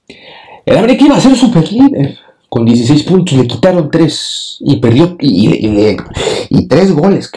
el 0.66 0.78
América 0.78 1.06
iba 1.06 1.18
a 1.18 1.22
ser 1.22 1.36
super 1.36 1.72
líder. 1.72 2.18
Con 2.50 2.66
16 2.66 3.04
puntos 3.04 3.38
le 3.38 3.48
quitaron 3.48 3.90
3 3.92 4.58
y 4.62 4.78
perdió 4.78 5.18
y, 5.20 5.98
y, 6.50 6.68
3 6.68 6.92
goles, 6.94 7.32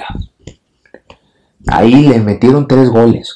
Ahí 1.66 2.06
le 2.06 2.20
metieron 2.20 2.68
3 2.68 2.88
goles, 2.88 3.34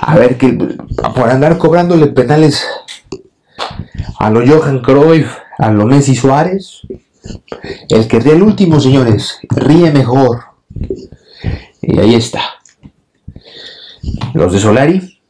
a 0.00 0.16
ver, 0.16 0.36
que 0.36 0.52
por 0.52 1.28
andar 1.28 1.58
cobrándole 1.58 2.06
penales 2.08 2.66
a 4.18 4.30
lo 4.30 4.46
Johan 4.46 4.80
Cruyff, 4.80 5.36
a 5.58 5.70
lo 5.70 5.86
Messi 5.86 6.14
Suárez, 6.14 6.82
el 7.88 8.08
que 8.08 8.20
ríe 8.20 8.34
el 8.34 8.42
último, 8.42 8.80
señores, 8.80 9.38
ríe 9.50 9.90
mejor. 9.90 10.44
Y 11.80 11.98
ahí 11.98 12.14
está. 12.14 12.42
Los 14.34 14.52
de 14.52 14.58
Solari, 14.58 15.20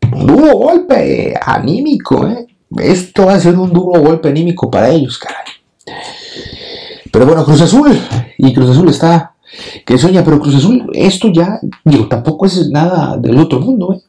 duro 0.00 0.56
golpe 0.56 1.38
anímico, 1.40 2.26
¿eh? 2.26 2.46
Esto 2.78 3.26
va 3.26 3.34
a 3.34 3.40
ser 3.40 3.56
un 3.56 3.72
duro 3.72 4.00
golpe 4.00 4.28
anímico 4.28 4.70
para 4.70 4.90
ellos, 4.90 5.18
caray. 5.18 5.44
Pero 7.12 7.26
bueno, 7.26 7.44
Cruz 7.44 7.60
Azul, 7.60 7.98
y 8.38 8.52
Cruz 8.52 8.70
Azul 8.70 8.88
está 8.88 9.35
que 9.84 9.98
sueña, 9.98 10.24
pero 10.24 10.40
Cruz 10.40 10.56
Azul, 10.56 10.90
esto 10.94 11.28
ya, 11.28 11.60
digo, 11.84 12.08
tampoco 12.08 12.46
es 12.46 12.68
nada 12.70 13.16
del 13.16 13.38
otro 13.38 13.60
mundo, 13.60 13.94
¿eh? 13.94 14.02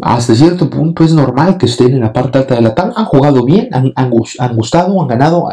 Hasta 0.00 0.34
cierto 0.36 0.70
punto 0.70 1.02
es 1.02 1.12
normal 1.12 1.58
que 1.58 1.66
estén 1.66 1.92
en 1.92 2.00
la 2.00 2.12
parte 2.12 2.38
alta 2.38 2.54
de 2.54 2.60
la 2.60 2.74
tabla. 2.74 2.94
Han 2.96 3.06
jugado 3.06 3.44
bien, 3.44 3.68
han, 3.72 4.10
gustado, 4.10 5.00
han 5.00 5.08
ganado. 5.08 5.48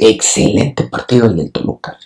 Excelente 0.00 0.84
partido 0.84 1.26
el 1.26 1.36
del 1.36 1.52
Toluca. 1.52 1.96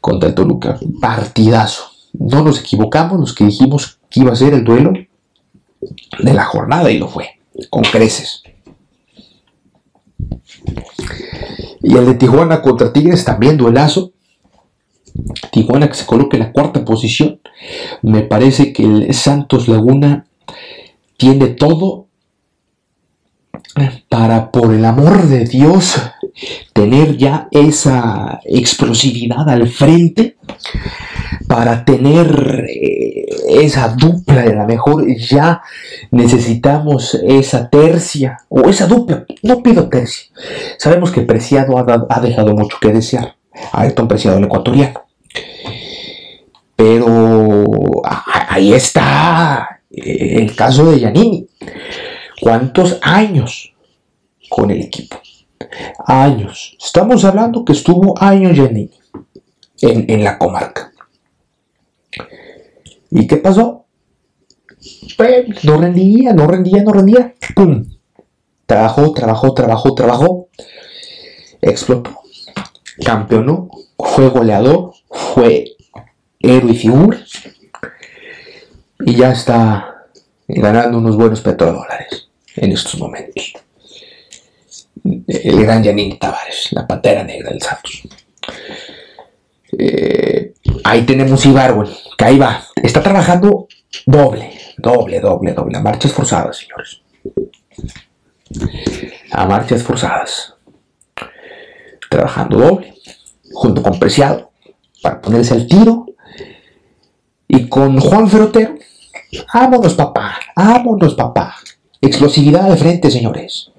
Contra 0.00 0.30
el 0.30 0.34
Toluca. 0.34 0.78
Partidazo. 1.00 1.84
No 2.14 2.42
nos 2.42 2.60
equivocamos 2.60 3.20
los 3.20 3.34
que 3.34 3.44
dijimos 3.44 3.98
que 4.10 4.20
iba 4.20 4.32
a 4.32 4.36
ser 4.36 4.52
el 4.52 4.64
duelo 4.64 4.92
de 6.18 6.34
la 6.34 6.44
jornada 6.44 6.90
y 6.90 6.98
lo 6.98 7.06
fue. 7.06 7.28
Con 7.70 7.82
creces. 7.84 8.42
Y 11.82 11.96
el 11.96 12.06
de 12.06 12.14
Tijuana 12.14 12.62
contra 12.62 12.92
Tigres 12.92 13.24
también 13.24 13.56
duelazo. 13.56 14.13
Tijuana 15.50 15.88
que 15.88 15.94
se 15.94 16.06
coloca 16.06 16.36
en 16.36 16.42
la 16.42 16.52
cuarta 16.52 16.84
posición. 16.84 17.40
Me 18.02 18.22
parece 18.22 18.72
que 18.72 18.84
el 18.84 19.14
Santos 19.14 19.68
Laguna 19.68 20.26
tiene 21.16 21.48
todo 21.48 22.04
para, 24.08 24.50
por 24.50 24.72
el 24.72 24.84
amor 24.84 25.26
de 25.26 25.44
Dios, 25.44 26.00
tener 26.72 27.16
ya 27.16 27.48
esa 27.50 28.40
explosividad 28.44 29.48
al 29.48 29.68
frente, 29.68 30.36
para 31.48 31.84
tener 31.84 32.66
eh, 32.68 33.26
esa 33.48 33.88
dupla 33.88 34.42
de 34.42 34.54
la 34.54 34.64
mejor, 34.64 35.06
ya 35.16 35.62
necesitamos 36.10 37.18
esa 37.26 37.68
tercia, 37.68 38.38
o 38.48 38.68
esa 38.68 38.86
dupla, 38.86 39.24
no 39.42 39.62
pido 39.62 39.88
tercia. 39.88 40.30
Sabemos 40.78 41.10
que 41.10 41.22
Preciado 41.22 41.76
ha, 41.78 42.20
dejado 42.20 42.54
mucho 42.54 42.78
que 42.80 42.92
desear, 42.92 43.36
Ayrton 43.72 44.08
Preciado 44.08 44.38
el 44.38 44.44
ecuatoriano. 44.44 45.03
Pero 46.76 47.64
ahí 48.04 48.72
está 48.72 49.80
el 49.90 50.54
caso 50.56 50.90
de 50.90 50.98
Giannini. 50.98 51.48
¿Cuántos 52.40 52.98
años 53.02 53.72
con 54.48 54.70
el 54.70 54.82
equipo? 54.82 55.16
Años. 56.06 56.76
Estamos 56.82 57.24
hablando 57.24 57.64
que 57.64 57.72
estuvo 57.72 58.20
años 58.20 58.52
Giannini 58.52 58.90
en, 59.80 60.24
la 60.24 60.38
comarca. 60.38 60.92
¿Y 63.10 63.26
qué 63.26 63.36
pasó? 63.36 63.86
Pues 65.16 65.64
no 65.64 65.80
rendía, 65.80 66.32
no 66.32 66.46
rendía, 66.46 66.82
no 66.82 66.92
rendía. 66.92 67.34
¡Pum! 67.54 67.84
Trabajó, 68.66 69.12
trabajó, 69.12 69.54
trabajó, 69.54 69.94
trabajó. 69.94 70.48
Explotó. 71.60 72.18
Campeonó. 73.04 73.68
Fue 73.96 74.28
goleador. 74.28 74.92
Fue 75.08 75.76
héroe 76.50 76.72
y 76.72 76.76
figura 76.76 77.18
y 79.00 79.14
ya 79.16 79.32
está 79.32 80.06
ganando 80.46 80.98
unos 80.98 81.16
buenos 81.16 81.40
petrodólares 81.40 82.28
en 82.56 82.72
estos 82.72 82.98
momentos. 82.98 83.52
El 85.04 85.62
gran 85.62 85.84
Janine 85.84 86.16
Tavares, 86.16 86.72
la 86.72 86.86
patera 86.86 87.24
negra 87.24 87.50
del 87.50 87.60
Santos. 87.60 88.02
Eh, 89.78 90.54
ahí 90.84 91.02
tenemos 91.02 91.44
Ibarwen, 91.44 91.88
que 92.16 92.24
ahí 92.24 92.38
va. 92.38 92.64
Está 92.76 93.02
trabajando 93.02 93.68
doble, 94.06 94.58
doble, 94.78 95.20
doble, 95.20 95.52
doble. 95.52 95.76
A 95.76 95.80
marchas 95.80 96.12
forzadas, 96.12 96.58
señores. 96.58 97.00
A 99.32 99.46
marchas 99.46 99.82
forzadas. 99.82 100.54
Trabajando 102.08 102.58
doble, 102.58 102.94
junto 103.52 103.82
con 103.82 103.98
Preciado, 103.98 104.52
para 105.02 105.20
ponerse 105.20 105.54
al 105.54 105.66
tiro. 105.66 106.06
Y 107.54 107.68
con 107.68 108.00
Juan 108.00 108.28
Ferotero, 108.28 108.74
Vámonos, 109.52 109.94
papá, 109.94 110.38
vámonos, 110.56 111.14
papá. 111.14 111.56
Explosividad 112.00 112.68
de 112.68 112.76
frente, 112.76 113.10
señores. 113.10 113.70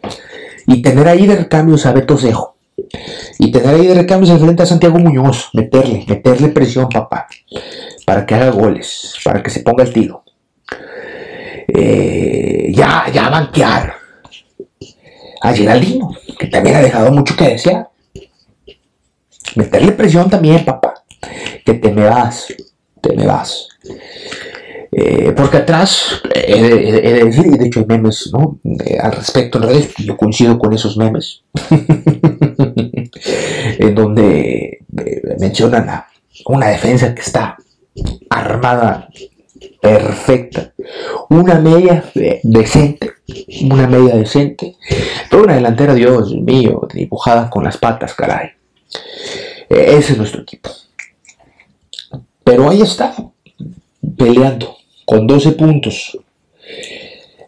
Y 0.68 0.82
tener 0.82 1.08
ahí 1.08 1.28
de 1.28 1.36
recambios 1.36 1.86
a 1.86 1.94
Beto 1.94 2.18
Cejo. 2.18 2.56
Y 3.40 3.52
tener 3.52 3.76
ahí 3.76 3.88
de 3.88 3.96
recambios 3.96 4.32
al 4.32 4.40
frente 4.40 4.64
a 4.64 4.66
Santiago 4.66 5.00
Muñoz. 5.00 5.50
Meterle, 5.54 6.06
meterle 6.08 6.50
presión, 6.50 6.90
papá. 6.90 7.28
Para 8.06 8.26
que 8.26 8.36
haga 8.36 8.50
goles, 8.50 9.16
para 9.24 9.42
que 9.44 9.50
se 9.50 9.62
ponga 9.62 9.84
el 9.84 9.94
tiro. 9.94 10.24
Eh, 11.68 12.72
ya, 12.74 13.06
ya 13.14 13.30
banquear. 13.30 13.94
A 15.42 15.54
Geraldino, 15.54 16.10
que 16.40 16.48
también 16.48 16.78
ha 16.78 16.82
dejado 16.82 17.12
mucho 17.12 17.36
que 17.36 17.50
desear. 17.50 17.90
Meterle 19.56 19.92
presión 19.92 20.30
también, 20.30 20.66
papá. 20.66 20.96
Que 21.64 21.76
te 21.76 21.92
me 21.92 22.06
vas, 22.06 22.48
te 23.06 23.16
me 23.16 23.28
vas. 23.28 23.68
Eh, 24.92 25.34
porque 25.36 25.58
atrás, 25.58 26.22
he, 26.34 26.62
de 26.62 27.26
decir, 27.26 27.46
y 27.48 27.58
de 27.58 27.68
hecho 27.68 27.82
hay 27.82 27.86
memes 27.86 28.30
¿no? 28.32 28.60
Eh, 28.64 28.98
al 28.98 29.12
respecto 29.12 29.60
en 29.70 29.88
yo 30.06 30.16
coincido 30.16 30.58
con 30.58 30.72
esos 30.74 30.96
memes, 30.96 31.44
en 33.80 33.94
donde 33.94 34.80
eh, 34.98 35.22
mencionan 35.38 36.06
una 36.46 36.68
defensa 36.68 37.14
que 37.14 37.22
está 37.22 37.58
armada 38.30 39.10
perfecta, 39.82 40.72
una 41.30 41.60
media 41.60 42.06
decente, 42.44 43.12
una 43.70 43.88
media 43.88 44.16
decente, 44.16 44.78
pero 45.30 45.44
una 45.44 45.56
delantera, 45.56 45.94
Dios 45.94 46.34
mío, 46.34 46.88
dibujada 46.94 47.50
con 47.50 47.66
las 47.66 47.78
patas, 47.78 48.14
caray. 48.14 48.52
Ese 49.68 50.14
es 50.14 50.18
nuestro 50.18 50.44
equipo. 50.44 50.70
Pero 52.46 52.70
ahí 52.70 52.82
está, 52.82 53.16
peleando 54.16 54.78
con 55.04 55.26
12 55.26 55.54
puntos 55.54 56.16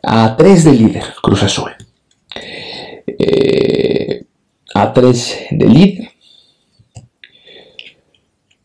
a 0.02 0.36
3 0.36 0.64
de 0.64 0.74
líder, 0.74 1.04
Cruz 1.22 1.44
Azul. 1.44 1.72
Eh, 3.06 4.26
a 4.74 4.94
3 4.94 5.38
de 5.52 5.66
líder. 5.68 6.10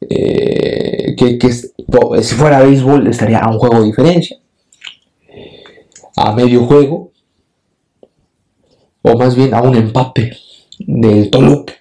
Eh, 0.09 1.17
que, 1.17 1.53
si 1.53 2.35
fuera 2.35 2.63
béisbol 2.63 3.07
estaría 3.09 3.39
a 3.39 3.51
un 3.51 3.59
juego 3.59 3.81
de 3.81 3.87
diferencia. 3.87 4.39
A 6.17 6.33
medio 6.33 6.65
juego. 6.65 7.13
O 9.03 9.19
más 9.19 9.37
bien 9.37 9.53
a 9.53 9.61
un 9.61 9.75
empate 9.75 10.35
del 10.79 11.29
Toluca 11.29 11.75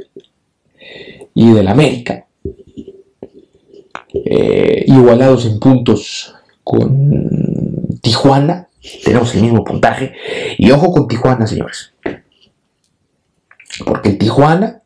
y 1.33 1.53
del 1.53 1.69
América. 1.69 2.27
Eh, 4.25 4.85
igualados 4.87 5.45
en 5.45 5.59
puntos 5.59 6.35
con 6.63 7.99
Tijuana. 8.01 8.67
Tenemos 9.03 9.33
el 9.35 9.41
mismo 9.41 9.63
puntaje. 9.63 10.13
Y 10.57 10.71
ojo 10.71 10.91
con 10.91 11.07
Tijuana, 11.07 11.47
señores. 11.47 11.93
Porque 13.85 14.09
el 14.09 14.17
Tijuana 14.17 14.81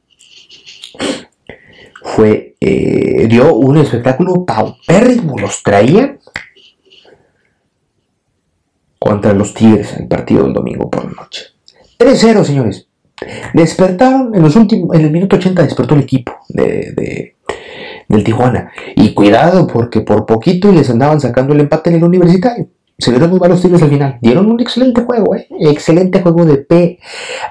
fue, 2.03 2.55
eh, 2.59 3.27
dio 3.27 3.55
un 3.55 3.77
espectáculo 3.77 4.45
paupérrimo. 4.45 5.37
Los 5.37 5.63
traía 5.63 6.17
contra 8.99 9.33
los 9.33 9.53
Tigres 9.53 9.93
en 9.93 10.03
el 10.03 10.07
partido 10.07 10.43
del 10.43 10.53
domingo 10.53 10.89
por 10.89 11.05
la 11.05 11.11
noche. 11.11 11.43
3-0, 11.97 12.43
señores. 12.43 12.87
Despertaron 13.53 14.35
en 14.35 14.41
los 14.41 14.55
últimos, 14.55 14.95
en 14.95 15.05
el 15.05 15.11
minuto 15.11 15.37
80 15.37 15.63
despertó 15.63 15.95
el 15.95 16.01
equipo 16.01 16.33
de 16.49 17.34
del 18.07 18.23
Tijuana. 18.23 18.71
Y 18.95 19.13
cuidado, 19.13 19.67
porque 19.67 20.01
por 20.01 20.25
poquito 20.25 20.71
les 20.71 20.89
andaban 20.89 21.19
sacando 21.19 21.53
el 21.53 21.61
empate 21.61 21.89
en 21.89 21.97
el 21.97 22.03
universitario. 22.03 22.67
Se 22.97 23.11
vieron 23.11 23.29
muy 23.29 23.39
malos 23.39 23.61
tiros 23.61 23.81
al 23.81 23.89
final. 23.89 24.17
Dieron 24.21 24.49
un 24.49 24.59
excelente 24.61 25.01
juego, 25.01 25.35
¿eh? 25.35 25.47
Excelente 25.59 26.21
juego 26.21 26.45
de 26.45 26.57
P. 26.57 26.99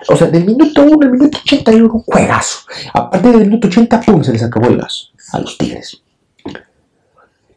O 0.09 0.17
sea, 0.17 0.29
del 0.29 0.47
minuto 0.47 0.83
1 0.83 0.99
al 1.03 1.13
minuto 1.13 1.39
80 1.39 1.71
un 1.73 1.89
juegazo. 1.89 2.61
A 2.95 3.11
partir 3.11 3.33
del 3.33 3.47
minuto 3.47 3.69
80, 3.69 4.01
¡pum! 4.01 4.23
se 4.23 4.33
les 4.33 4.43
acabó 4.43 4.69
el 4.69 4.79
gas 4.79 5.11
a 5.33 5.41
los 5.41 5.59
Tigres. 5.59 6.03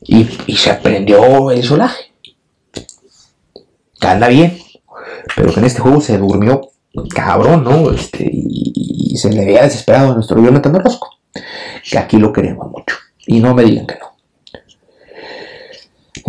Y, 0.01 0.25
se 0.55 0.69
aprendió 0.69 1.51
el 1.51 1.63
solaje. 1.63 2.11
Anda 4.01 4.27
bien. 4.27 4.57
Pero 5.35 5.53
que 5.53 5.59
en 5.59 5.65
este 5.65 5.81
juego 5.81 6.01
se 6.01 6.17
durmió 6.17 6.69
cabrón, 7.13 7.63
¿no? 7.63 7.91
Este, 7.91 8.29
y, 8.29 9.15
se 9.17 9.31
le 9.31 9.43
había 9.43 9.63
desesperado 9.63 10.11
a 10.11 10.15
nuestro 10.15 10.43
Jonathan 10.43 10.75
Orozco 10.75 11.16
que 11.89 11.97
aquí 11.97 12.17
lo 12.17 12.31
queremos 12.31 12.69
mucho. 12.71 12.95
Y 13.25 13.39
no 13.39 13.53
me 13.53 13.63
digan 13.63 13.87
que 13.87 13.95
no. 13.95 14.17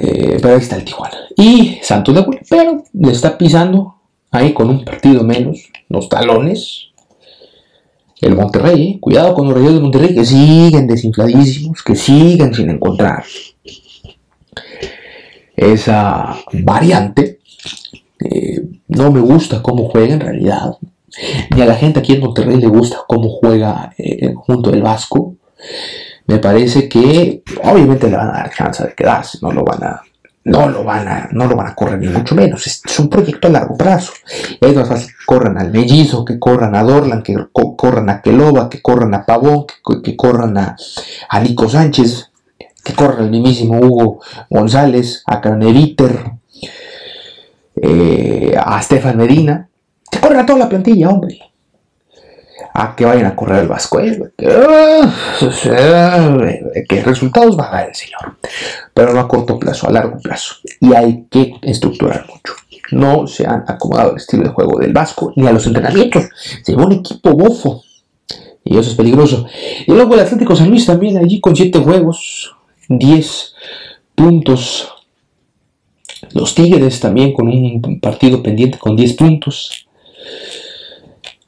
Eh, 0.01 0.39
pero 0.41 0.55
ahí 0.55 0.61
está 0.61 0.77
el 0.77 0.85
Tijuana. 0.85 1.17
Y 1.37 1.79
Santos 1.83 2.15
de 2.15 2.25
pero 2.49 2.85
le 2.93 3.13
está 3.13 3.37
pisando 3.37 3.97
ahí 4.31 4.53
con 4.53 4.69
un 4.71 4.85
partido 4.85 5.23
menos, 5.25 5.71
los 5.89 6.09
talones. 6.09 6.85
El 8.21 8.35
Monterrey, 8.35 8.95
eh. 8.95 8.99
cuidado 9.01 9.33
con 9.35 9.47
los 9.47 9.57
reyes 9.57 9.75
de 9.75 9.81
Monterrey 9.81 10.15
que 10.15 10.25
siguen 10.25 10.89
desinfladísimos, 10.89 11.83
que 11.85 11.95
siguen 11.95 12.53
sin 12.53 12.69
encontrar 12.71 13.25
esa 15.57 16.37
variante. 16.53 17.39
Eh, 18.19 18.61
no 18.89 19.13
me 19.13 19.21
gusta 19.21 19.63
cómo 19.63 19.89
juega 19.89 20.15
en 20.15 20.21
realidad. 20.21 20.77
Ni 21.55 21.63
a 21.63 21.67
la 21.67 21.75
gente 21.75 22.01
aquí 22.01 22.15
en 22.15 22.21
Monterrey 22.21 22.57
le 22.57 22.69
gusta 22.69 22.99
cómo 23.07 23.29
juega 23.31 23.95
junto 24.37 24.71
el 24.71 24.83
Vasco. 24.83 25.35
me 26.27 26.39
parece 26.39 26.89
que 26.89 27.43
obviamente 27.63 28.09
le 28.09 28.17
van 28.17 28.29
a 28.29 28.33
dar 28.33 28.55
chance 28.55 28.85
de 28.85 28.95
quedarse, 28.95 29.39
no 29.41 29.51
lo 29.51 29.65
van 29.65 29.83
a, 29.83 30.03
no 30.49 30.69
lo 30.69 30.83
van 30.83 31.07
a, 31.07 31.29
no 31.33 31.47
lo 31.47 31.57
van 31.57 31.69
a 31.69 31.75
correr 31.75 31.99
ni 31.99 32.09
mucho 32.09 32.35
menos. 32.35 32.67
Es, 32.67 32.99
un 32.99 33.09
proyecto 33.09 33.49
a 33.49 33.51
largo 33.51 33.77
plazo. 33.77 34.13
Es 34.61 34.75
más 34.75 34.89
fácil 34.89 35.09
que 35.09 35.25
corran 35.27 35.59
al 35.59 35.71
mellizo, 35.71 36.25
que 36.25 36.39
corran 36.39 36.75
a 36.75 36.83
Dorlan, 36.83 37.23
que 37.23 37.37
corran 37.53 38.09
a 38.09 38.23
Keloba, 38.23 38.69
que 38.69 38.81
corran 38.81 39.15
a 39.15 39.25
Pavón, 39.27 39.67
que, 40.03 40.17
corran 40.17 40.57
a, 40.57 40.77
a, 41.29 41.41
Nico 41.41 41.69
Sánchez, 41.69 42.31
que 42.83 42.95
corran 42.95 43.25
al 43.25 43.31
mismísimo 43.31 43.79
Hugo 43.79 44.21
González, 44.49 45.23
a 45.27 45.41
Carneviter, 45.41 46.33
eh, 47.77 48.57
a 48.59 48.81
Stefan 48.83 49.19
Medina, 49.19 49.69
que 50.11 50.21
corran 50.21 50.41
a 50.41 50.47
toda 50.47 50.59
la 50.59 50.69
plantilla, 50.69 51.09
hombre 51.09 51.39
a 52.79 52.95
que 52.95 53.05
vayan 53.05 53.27
a 53.27 53.35
correr 53.35 53.63
el 53.63 53.69
Vasco. 53.69 54.01
¿eh? 54.01 54.17
Que 56.89 57.03
resultados 57.03 57.59
va 57.59 57.69
a 57.69 57.73
dar 57.73 57.89
el 57.89 57.95
señor. 57.95 58.37
Pero 58.95 59.13
no 59.13 59.21
a 59.21 59.29
corto 59.29 59.59
plazo, 59.59 59.89
a 59.89 59.93
largo 59.93 60.19
plazo. 60.21 60.57
Y 60.81 60.93
hay 60.95 61.27
que 61.31 61.55
estructurar 61.63 62.27
mucho. 62.29 62.55
No 62.93 63.27
se 63.27 63.47
han 63.47 63.65
acomodado 63.67 64.13
el 64.13 64.19
estilo 64.19 64.45
de 64.45 64.51
juego 64.51 64.79
del 64.79 64.93
Vasco 64.93 65.33
ni 65.37 65.47
a 65.47 65.53
los 65.53 65.67
entrenamientos. 65.67 66.29
Se 66.63 66.75
un 66.75 66.93
equipo 66.93 67.33
bofo. 67.33 67.83
Y 68.65 68.79
eso 68.79 68.91
es 68.91 68.97
peligroso. 68.97 69.47
Y 69.87 69.93
luego 69.93 70.15
el 70.15 70.21
Atlético 70.21 70.55
San 70.55 70.71
Luis 70.71 70.87
también 70.87 71.19
allí 71.19 71.41
con 71.41 71.57
7 71.57 71.79
juegos, 71.81 72.55
10 72.89 73.55
puntos. 74.15 74.89
Los 76.33 76.55
Tigres 76.55 77.01
también 77.01 77.33
con 77.33 77.49
un 77.49 78.01
partido 78.01 78.43
pendiente 78.43 78.79
con 78.79 78.95
10 78.95 79.15
puntos. 79.15 79.88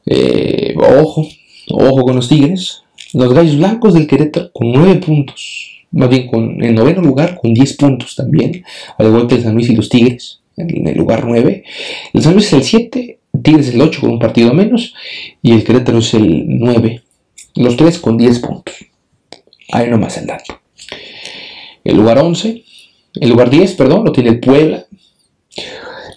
Eh, 0.07 0.75
ojo, 0.77 1.27
ojo 1.71 2.03
con 2.03 2.16
los 2.16 2.29
Tigres. 2.29 2.83
Los 3.12 3.33
Gallos 3.33 3.57
Blancos 3.57 3.95
del 3.95 4.07
Querétaro 4.07 4.53
con 4.53 4.73
9 4.73 4.97
puntos. 4.97 5.85
Más 5.93 6.09
bien 6.09 6.29
con 6.29 6.62
el 6.62 6.75
noveno 6.75 7.03
lugar 7.03 7.38
con 7.40 7.53
10 7.53 7.77
puntos 7.77 8.14
también. 8.14 8.64
Al 8.99 9.09
igual 9.09 9.27
que 9.27 9.37
el 9.37 9.43
San 9.43 9.55
Luis 9.55 9.69
y 9.69 9.77
los 9.77 9.88
Tigres 9.88 10.40
en 10.57 10.87
el 10.87 10.97
lugar 10.97 11.25
9. 11.27 11.64
El 12.12 12.23
San 12.23 12.35
Luis 12.35 12.47
es 12.47 12.53
el 12.53 12.62
7, 12.62 13.19
Tigres 13.43 13.69
es 13.69 13.75
el 13.75 13.81
8 13.81 14.01
con 14.01 14.11
un 14.11 14.19
partido 14.19 14.53
menos. 14.55 14.95
Y 15.43 15.53
el 15.53 15.64
Querétaro 15.64 15.99
es 15.99 16.14
el 16.14 16.45
9. 16.47 17.03
Los 17.57 17.77
tres 17.77 17.99
con 17.99 18.16
10 18.16 18.38
puntos. 18.40 18.75
Ahí 19.73 19.88
nomás 19.88 20.16
el 20.19 20.27
dato. 20.27 20.61
El 21.85 21.97
lugar 21.97 22.19
11, 22.19 22.64
el 23.21 23.31
lugar 23.31 23.51
10, 23.51 23.75
perdón, 23.75 24.05
lo 24.05 24.12
tiene 24.12 24.31
el 24.31 24.40
Puebla. 24.40 24.87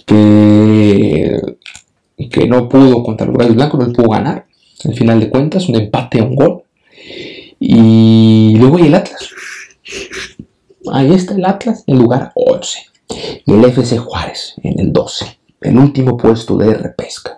Que 0.05 1.39
que 2.17 2.47
no 2.47 2.69
pudo 2.69 3.03
contra 3.03 3.27
los 3.27 3.37
Gallos 3.37 3.55
Blancos, 3.55 3.87
no 3.87 3.93
pudo 3.93 4.09
ganar. 4.09 4.45
Al 4.85 4.95
final 4.95 5.19
de 5.19 5.29
cuentas, 5.29 5.69
un 5.69 5.75
empate 5.75 6.19
a 6.19 6.23
un 6.23 6.35
gol. 6.35 6.63
Y 7.59 8.55
luego 8.57 8.77
hay 8.77 8.87
el 8.87 8.95
Atlas. 8.95 9.29
Ahí 10.91 11.13
está 11.13 11.35
el 11.35 11.45
Atlas 11.45 11.83
en 11.87 11.97
lugar 11.97 12.31
11. 12.35 12.79
Y 13.45 13.53
el 13.53 13.63
FC 13.65 13.97
Juárez 13.97 14.55
en 14.63 14.79
el 14.79 14.91
12. 14.91 15.37
El 15.61 15.77
último 15.77 16.17
puesto 16.17 16.57
de 16.57 16.73
repesca. 16.73 17.37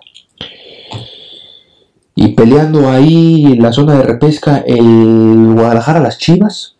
Y 2.14 2.28
peleando 2.28 2.88
ahí 2.90 3.44
en 3.44 3.62
la 3.62 3.72
zona 3.72 3.96
de 3.96 4.02
repesca, 4.02 4.64
el 4.66 5.52
Guadalajara, 5.54 6.00
las 6.00 6.18
Chivas, 6.18 6.76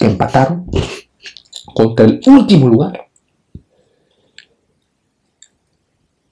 empataron 0.00 0.70
contra 1.74 2.06
el 2.06 2.20
último 2.26 2.68
lugar, 2.68 3.09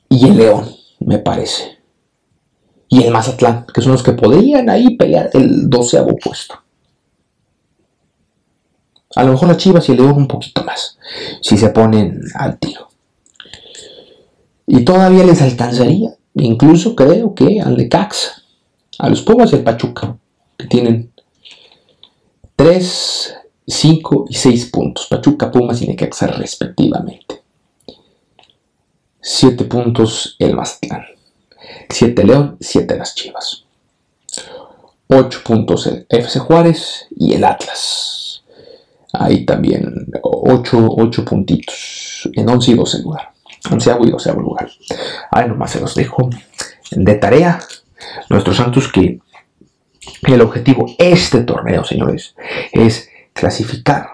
y 0.08 0.26
el 0.28 0.36
León, 0.36 0.74
me 1.00 1.18
parece. 1.18 1.78
Y 2.88 3.02
el 3.02 3.12
Mazatlán, 3.12 3.66
que 3.72 3.82
son 3.82 3.92
los 3.92 4.02
que 4.02 4.12
podrían 4.12 4.70
ahí 4.70 4.96
pelear 4.96 5.30
el 5.34 5.68
doceavo 5.68 6.16
puesto. 6.16 6.54
A 9.14 9.24
lo 9.24 9.32
mejor 9.32 9.48
las 9.48 9.56
Chivas 9.58 9.88
y 9.88 9.92
el 9.92 9.98
León 9.98 10.16
un 10.16 10.28
poquito 10.28 10.64
más, 10.64 10.98
si 11.42 11.56
se 11.56 11.70
ponen 11.70 12.20
al 12.34 12.58
tiro. 12.58 12.88
Y 14.66 14.84
todavía 14.84 15.24
les 15.24 15.40
alcanzaría, 15.42 16.14
incluso 16.34 16.94
creo 16.94 17.34
que 17.34 17.60
al 17.60 17.76
de 17.76 17.88
Cax, 17.88 18.44
a 18.98 19.08
los 19.08 19.22
Pumas 19.22 19.52
y 19.52 19.56
el 19.56 19.64
Pachuca, 19.64 20.16
que 20.56 20.66
tienen 20.66 21.12
3, 22.56 23.34
5 23.66 24.26
y 24.28 24.34
6 24.34 24.66
puntos. 24.66 25.06
Pachuca, 25.06 25.50
Pumas 25.50 25.80
y 25.82 25.86
Necaxa 25.86 26.26
respectivamente. 26.26 27.37
7 29.20 29.64
puntos 29.64 30.36
el 30.38 30.54
Mazatlán. 30.54 31.04
7 31.88 32.24
León, 32.24 32.56
7 32.60 32.96
las 32.96 33.14
Chivas. 33.14 33.64
8 35.08 35.40
puntos 35.44 35.86
el 35.86 36.06
FC 36.08 36.38
Juárez 36.38 37.06
y 37.16 37.34
el 37.34 37.44
Atlas. 37.44 38.42
Ahí 39.12 39.44
también 39.44 40.06
8, 40.22 40.86
8 40.96 41.24
puntitos 41.24 42.28
en 42.34 42.48
11 42.48 42.70
y 42.70 42.74
12 42.74 43.02
lugar. 43.02 43.32
11 43.70 43.96
y 44.02 44.10
12 44.10 44.32
lugar. 44.34 44.70
Ahí 45.30 45.48
nomás 45.48 45.72
se 45.72 45.80
los 45.80 45.94
dejo 45.94 46.30
de 46.90 47.14
tarea. 47.14 47.58
Nuestros 48.28 48.56
Santos 48.56 48.92
que 48.92 49.20
el 50.22 50.40
objetivo 50.40 50.86
este 50.98 51.42
torneo, 51.42 51.84
señores, 51.84 52.34
es 52.72 53.08
clasificar 53.32 54.08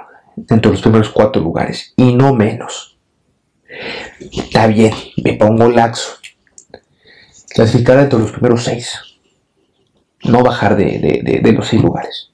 entre 0.49 0.71
los 0.71 0.81
primeros 0.81 1.11
4 1.11 1.43
lugares 1.43 1.93
y 1.97 2.15
no 2.15 2.35
menos. 2.35 2.94
Está 4.19 4.67
bien, 4.67 4.93
me 5.23 5.35
pongo 5.35 5.69
laxo. 5.69 6.19
Clasificar 7.51 7.99
entre 8.01 8.19
los 8.19 8.33
primeros 8.33 8.65
seis. 8.65 8.99
No 10.25 10.43
bajar 10.43 10.77
de, 10.77 11.41
los 11.55 11.69
seis 11.69 11.83
lugares. 11.83 12.31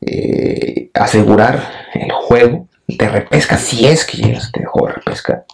Eh, 0.00 0.90
asegurar 0.94 1.88
el 1.94 2.10
juego 2.12 2.68
de 2.86 3.08
repesca, 3.08 3.58
si 3.58 3.86
es 3.86 4.04
que 4.04 4.18
llegas 4.18 4.44
a 4.44 4.46
este 4.46 4.64
juego 4.64 4.88
de 4.88 4.94
repesca, 4.94 5.44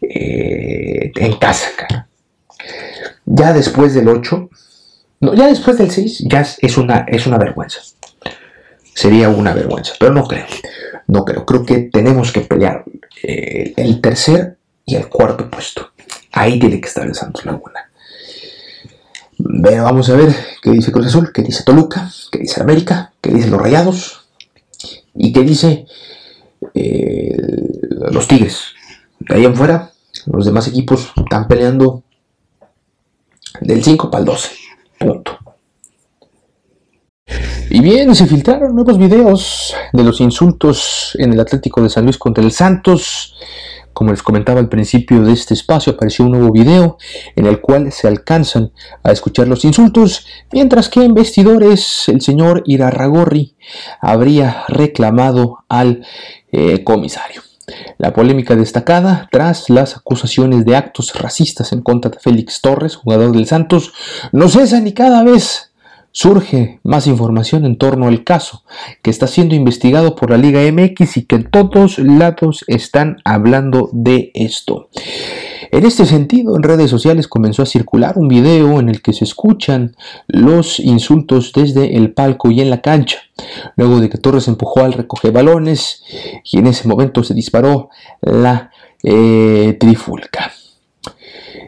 eh, 0.00 1.12
en 1.16 1.36
casa, 1.38 1.70
Ya 3.24 3.52
después 3.52 3.94
del 3.94 4.08
8, 4.08 4.48
no, 5.20 5.34
ya 5.34 5.46
después 5.48 5.78
del 5.78 5.90
6, 5.90 6.24
ya 6.26 6.46
es 6.58 6.76
una, 6.76 7.06
es 7.08 7.26
una 7.26 7.38
vergüenza. 7.38 7.80
Sería 8.94 9.28
una 9.28 9.52
vergüenza, 9.52 9.94
pero 9.98 10.12
no 10.12 10.26
creo. 10.26 10.46
No 11.06 11.24
creo. 11.24 11.46
Creo 11.46 11.64
que 11.64 11.78
tenemos 11.92 12.32
que 12.32 12.40
pelear 12.40 12.84
eh, 13.22 13.74
el 13.76 14.00
tercer 14.00 14.58
y 14.84 14.96
el 14.96 15.08
cuarto 15.08 15.50
puesto. 15.50 15.90
Ahí 16.32 16.58
tiene 16.58 16.80
que 16.80 16.88
estar 16.88 17.06
el 17.06 17.14
Santos 17.14 17.44
Laguna. 17.44 17.90
Vamos 19.38 20.08
a 20.08 20.16
ver 20.16 20.34
qué 20.62 20.70
dice 20.70 20.92
Cruz 20.92 21.06
Azul, 21.06 21.30
qué 21.32 21.42
dice 21.42 21.62
Toluca, 21.64 22.10
qué 22.32 22.38
dice 22.38 22.60
América, 22.60 23.12
qué 23.20 23.30
dicen 23.30 23.50
los 23.50 23.60
Rayados 23.60 24.28
y 25.14 25.32
qué 25.32 25.42
dice 25.42 25.86
eh, 26.74 27.36
los 28.10 28.26
Tigres. 28.28 28.72
De 29.18 29.36
ahí 29.36 29.44
en 29.44 29.54
fuera, 29.54 29.90
los 30.26 30.46
demás 30.46 30.68
equipos 30.68 31.12
están 31.16 31.46
peleando 31.48 32.02
del 33.60 33.84
5 33.84 34.10
para 34.10 34.20
el 34.20 34.26
12. 34.26 34.50
Punto. 34.98 35.38
Y 37.68 37.80
bien, 37.80 38.14
se 38.14 38.26
filtraron 38.26 38.74
nuevos 38.74 38.96
videos 38.96 39.74
de 39.92 40.04
los 40.04 40.20
insultos 40.20 41.16
en 41.18 41.32
el 41.32 41.40
Atlético 41.40 41.82
de 41.82 41.90
San 41.90 42.04
Luis 42.04 42.16
contra 42.16 42.44
el 42.44 42.52
Santos. 42.52 43.34
Como 43.92 44.10
les 44.12 44.22
comentaba 44.22 44.60
al 44.60 44.68
principio 44.68 45.22
de 45.22 45.32
este 45.32 45.54
espacio, 45.54 45.94
apareció 45.94 46.24
un 46.24 46.32
nuevo 46.32 46.52
video 46.52 46.96
en 47.34 47.46
el 47.46 47.60
cual 47.60 47.90
se 47.92 48.06
alcanzan 48.06 48.72
a 49.02 49.10
escuchar 49.10 49.48
los 49.48 49.64
insultos, 49.64 50.26
mientras 50.52 50.88
que 50.88 51.02
en 51.02 51.14
vestidores 51.14 52.08
el 52.08 52.20
señor 52.20 52.62
Irarragorri 52.66 53.56
habría 54.00 54.64
reclamado 54.68 55.64
al 55.68 56.06
eh, 56.52 56.84
comisario. 56.84 57.42
La 57.98 58.12
polémica 58.12 58.54
destacada 58.54 59.28
tras 59.32 59.70
las 59.70 59.96
acusaciones 59.96 60.64
de 60.64 60.76
actos 60.76 61.14
racistas 61.14 61.72
en 61.72 61.82
contra 61.82 62.10
de 62.10 62.20
Félix 62.20 62.60
Torres, 62.60 62.96
jugador 62.96 63.32
del 63.32 63.46
Santos, 63.46 63.92
no 64.30 64.48
cesa 64.48 64.80
ni 64.80 64.92
cada 64.92 65.24
vez 65.24 65.65
surge 66.16 66.80
más 66.82 67.06
información 67.06 67.66
en 67.66 67.76
torno 67.76 68.06
al 68.06 68.24
caso, 68.24 68.64
que 69.02 69.10
está 69.10 69.26
siendo 69.26 69.54
investigado 69.54 70.16
por 70.16 70.30
la 70.30 70.38
Liga 70.38 70.62
MX 70.62 71.18
y 71.18 71.26
que 71.26 71.36
en 71.36 71.50
todos 71.50 71.98
lados 71.98 72.64
están 72.68 73.18
hablando 73.22 73.90
de 73.92 74.30
esto. 74.32 74.88
En 75.70 75.84
este 75.84 76.06
sentido, 76.06 76.56
en 76.56 76.62
redes 76.62 76.88
sociales 76.88 77.28
comenzó 77.28 77.64
a 77.64 77.66
circular 77.66 78.16
un 78.16 78.28
video 78.28 78.80
en 78.80 78.88
el 78.88 79.02
que 79.02 79.12
se 79.12 79.24
escuchan 79.24 79.94
los 80.26 80.80
insultos 80.80 81.52
desde 81.54 81.98
el 81.98 82.14
palco 82.14 82.50
y 82.50 82.62
en 82.62 82.70
la 82.70 82.80
cancha, 82.80 83.18
luego 83.76 84.00
de 84.00 84.08
que 84.08 84.16
Torres 84.16 84.48
empujó 84.48 84.84
al 84.84 84.94
recoge 84.94 85.30
balones 85.30 86.02
y 86.50 86.60
en 86.60 86.66
ese 86.66 86.88
momento 86.88 87.24
se 87.24 87.34
disparó 87.34 87.90
la 88.22 88.70
eh, 89.02 89.76
trifulca. 89.78 90.50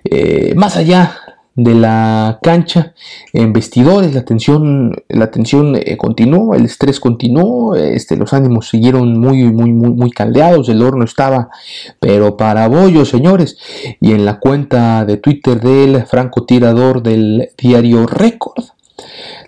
Eh, 0.05 0.55
más 0.57 0.79
allá 0.79 1.28
de 1.59 1.75
la 1.75 2.38
cancha 2.40 2.94
en 3.33 3.53
vestidores, 3.53 4.14
la 4.14 4.25
tensión, 4.25 4.94
la 5.09 5.33
tensión 5.33 5.75
eh, 5.75 5.97
continuó, 5.97 6.55
el 6.55 6.64
estrés 6.64 7.01
continuó, 7.01 7.75
este, 7.75 8.16
los 8.16 8.33
ánimos 8.33 8.68
siguieron 8.68 9.18
muy, 9.18 9.42
muy, 9.42 9.73
muy, 9.73 10.11
caldeados, 10.12 10.68
el 10.68 10.83
horno 10.83 11.05
estaba, 11.05 11.51
pero 11.99 12.37
para 12.37 12.68
bollos, 12.68 13.09
señores, 13.09 13.59
y 14.01 14.12
en 14.12 14.25
la 14.25 14.38
cuenta 14.38 15.05
de 15.05 15.16
Twitter 15.16 15.61
del 15.61 16.07
francotirador 16.07 17.03
del 17.03 17.51
diario 17.59 18.07
Record, 18.07 18.64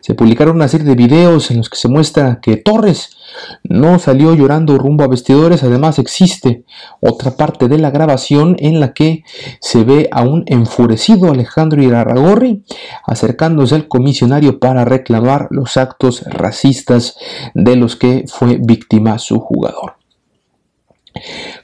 Se 0.00 0.14
publicaron 0.14 0.56
una 0.56 0.68
serie 0.68 0.86
de 0.86 0.94
videos 0.94 1.50
en 1.50 1.58
los 1.58 1.68
que 1.68 1.76
se 1.76 1.88
muestra 1.88 2.40
que 2.40 2.56
Torres 2.56 3.16
no 3.64 3.98
salió 3.98 4.34
llorando 4.34 4.78
rumbo 4.78 5.04
a 5.04 5.08
vestidores, 5.08 5.62
además 5.62 5.98
existe 5.98 6.64
otra 7.00 7.36
parte 7.36 7.68
de 7.68 7.78
la 7.78 7.90
grabación 7.90 8.56
en 8.58 8.80
la 8.80 8.92
que 8.92 9.24
se 9.60 9.84
ve 9.84 10.08
a 10.12 10.22
un 10.22 10.44
enfurecido 10.46 11.30
Alejandro 11.30 11.82
Irarragorri 11.82 12.64
acercándose 13.04 13.74
al 13.74 13.88
comisionario 13.88 14.58
para 14.58 14.84
reclamar 14.84 15.48
los 15.50 15.76
actos 15.76 16.22
racistas 16.26 17.16
de 17.54 17.76
los 17.76 17.96
que 17.96 18.24
fue 18.26 18.58
víctima 18.60 19.18
su 19.18 19.40
jugador. 19.40 19.94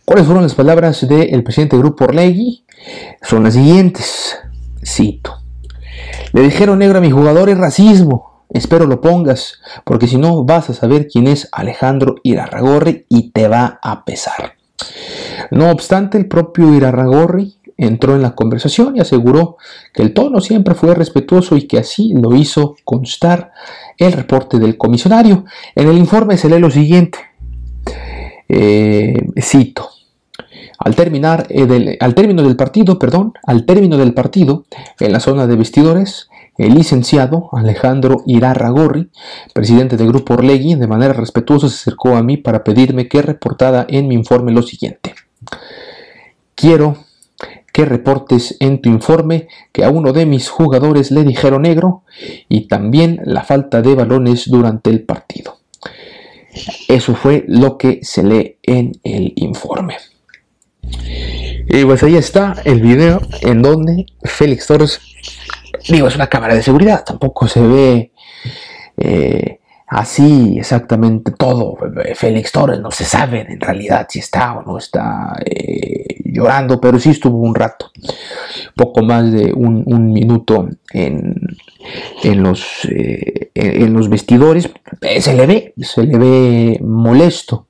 ¿Cuáles 0.05 0.27
fueron 0.27 0.43
las 0.43 0.55
palabras 0.55 1.07
del 1.09 1.43
presidente 1.43 1.77
del 1.77 1.85
Grupo 1.85 2.05
Orlegui? 2.05 2.65
Son 3.23 3.45
las 3.45 3.55
siguientes, 3.55 4.39
cito. 4.85 5.46
Le 6.37 6.43
dijeron 6.43 6.81
negro 6.81 6.99
a 6.99 7.01
mi 7.01 7.11
jugador 7.11 7.49
es 7.49 7.57
racismo. 7.57 8.43
Espero 8.51 8.85
lo 8.85 9.01
pongas, 9.01 9.59
porque 9.85 10.07
si 10.07 10.19
no 10.19 10.45
vas 10.45 10.69
a 10.69 10.75
saber 10.75 11.09
quién 11.09 11.29
es 11.29 11.49
Alejandro 11.51 12.17
Irarragorri 12.23 13.07
y 13.09 13.31
te 13.31 13.49
va 13.49 13.81
a 13.83 14.05
pesar. 14.05 14.53
No 15.51 15.71
obstante, 15.71 16.19
el 16.19 16.29
propio 16.29 16.75
Irarragorri 16.75 17.57
entró 17.79 18.15
en 18.15 18.21
la 18.21 18.35
conversación 18.35 18.99
y 18.99 19.01
aseguró 19.01 19.57
que 19.95 20.03
el 20.03 20.13
tono 20.13 20.43
siempre 20.43 20.75
fue 20.75 20.95
respetuoso 20.95 21.57
y 21.57 21.67
que 21.67 21.79
así 21.79 22.13
lo 22.13 22.35
hizo 22.35 22.77
constar 22.85 23.53
el 23.97 24.13
reporte 24.13 24.59
del 24.59 24.77
comisionario. 24.77 25.47
En 25.75 25.89
el 25.89 25.97
informe 25.97 26.37
se 26.37 26.51
lee 26.51 26.59
lo 26.59 26.71
siguiente. 26.71 27.19
Eh, 28.47 29.15
cito. 29.41 29.96
Al, 30.79 30.95
terminar, 30.95 31.47
eh, 31.49 31.97
al 32.01 32.15
término 32.15 32.43
del 32.43 32.57
partido, 32.57 32.99
perdón, 32.99 33.33
al 33.45 33.65
término 33.65 33.97
del 33.97 34.15
partido, 34.15 34.65
en 35.01 35.13
la 35.13 35.21
zona 35.21 35.47
de 35.47 35.57
vestidores, 35.57 36.29
el 36.59 36.75
licenciado 36.75 37.49
Alejandro 37.53 38.23
Irarragorri, 38.27 39.11
presidente 39.53 39.97
del 39.97 40.09
Grupo 40.09 40.35
Orlegui, 40.35 40.75
de 40.75 40.87
manera 40.87 41.13
respetuosa 41.13 41.69
se 41.69 41.75
acercó 41.75 42.17
a 42.17 42.23
mí 42.23 42.37
para 42.37 42.65
pedirme 42.65 43.09
que 43.09 43.23
reportara 43.23 43.87
en 43.89 44.09
mi 44.09 44.15
informe 44.15 44.53
lo 44.53 44.63
siguiente. 44.63 45.15
Quiero 46.55 46.97
que 47.73 47.85
reportes 47.85 48.57
en 48.61 48.81
tu 48.81 48.89
informe 48.89 49.49
que 49.71 49.85
a 49.85 49.91
uno 49.91 50.15
de 50.15 50.25
mis 50.25 50.49
jugadores 50.49 51.11
le 51.11 51.25
dijeron 51.25 51.63
negro 51.63 52.05
y 52.49 52.69
también 52.69 53.21
la 53.25 53.43
falta 53.43 53.83
de 53.83 53.95
balones 53.95 54.49
durante 54.49 54.89
el 54.89 55.05
partido. 55.05 55.59
Eso 56.89 57.15
fue 57.15 57.45
lo 57.49 57.77
que 57.77 58.01
se 58.01 58.23
lee 58.23 58.57
en 58.63 58.93
el 59.05 59.35
informe. 59.37 59.97
Y 61.69 61.85
pues 61.85 62.03
ahí 62.03 62.17
está 62.17 62.55
el 62.65 62.81
video 62.81 63.21
en 63.43 63.61
donde 63.61 64.07
Félix 64.23 64.67
Torres, 64.67 65.01
digo, 65.89 66.09
es 66.09 66.15
una 66.15 66.29
cámara 66.29 66.55
de 66.55 66.63
seguridad, 66.63 67.05
tampoco 67.05 67.49
se 67.49 67.61
ve 67.61 68.13
eh, 68.97 69.59
así 69.89 70.59
exactamente 70.59 71.33
todo. 71.33 71.77
Félix 72.15 72.53
Torres 72.53 72.81
no 72.81 72.91
se 72.91 73.05
sabe 73.05 73.47
en 73.49 73.61
realidad 73.61 74.07
si 74.09 74.21
está 74.21 74.59
o 74.59 74.63
no 74.63 74.79
está 74.79 75.37
eh, 75.45 76.07
llorando, 76.25 76.81
pero 76.81 77.01
sí 77.01 77.11
estuvo 77.11 77.39
un 77.39 77.55
rato, 77.55 77.91
poco 78.75 79.03
más 79.03 79.31
de 79.33 79.53
un, 79.53 80.13
minuto 80.13 80.69
en, 80.93 81.35
en 82.23 82.43
los, 82.43 82.85
eh, 82.91 83.51
en 83.55 83.93
los 83.93 84.09
vestidores. 84.09 84.71
se 85.21 85.35
le 85.35 85.47
ve, 85.47 85.75
se 85.79 86.05
le 86.05 86.17
ve 86.17 86.79
molesto 86.81 87.67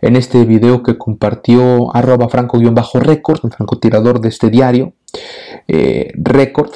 en 0.00 0.16
este 0.16 0.44
video 0.44 0.82
que 0.82 0.98
compartió 0.98 1.94
arroba 1.94 2.28
franco-record, 2.28 3.40
el 3.44 3.52
francotirador 3.52 4.20
de 4.20 4.28
este 4.28 4.50
diario, 4.50 4.92
eh, 5.66 6.10
Record. 6.14 6.72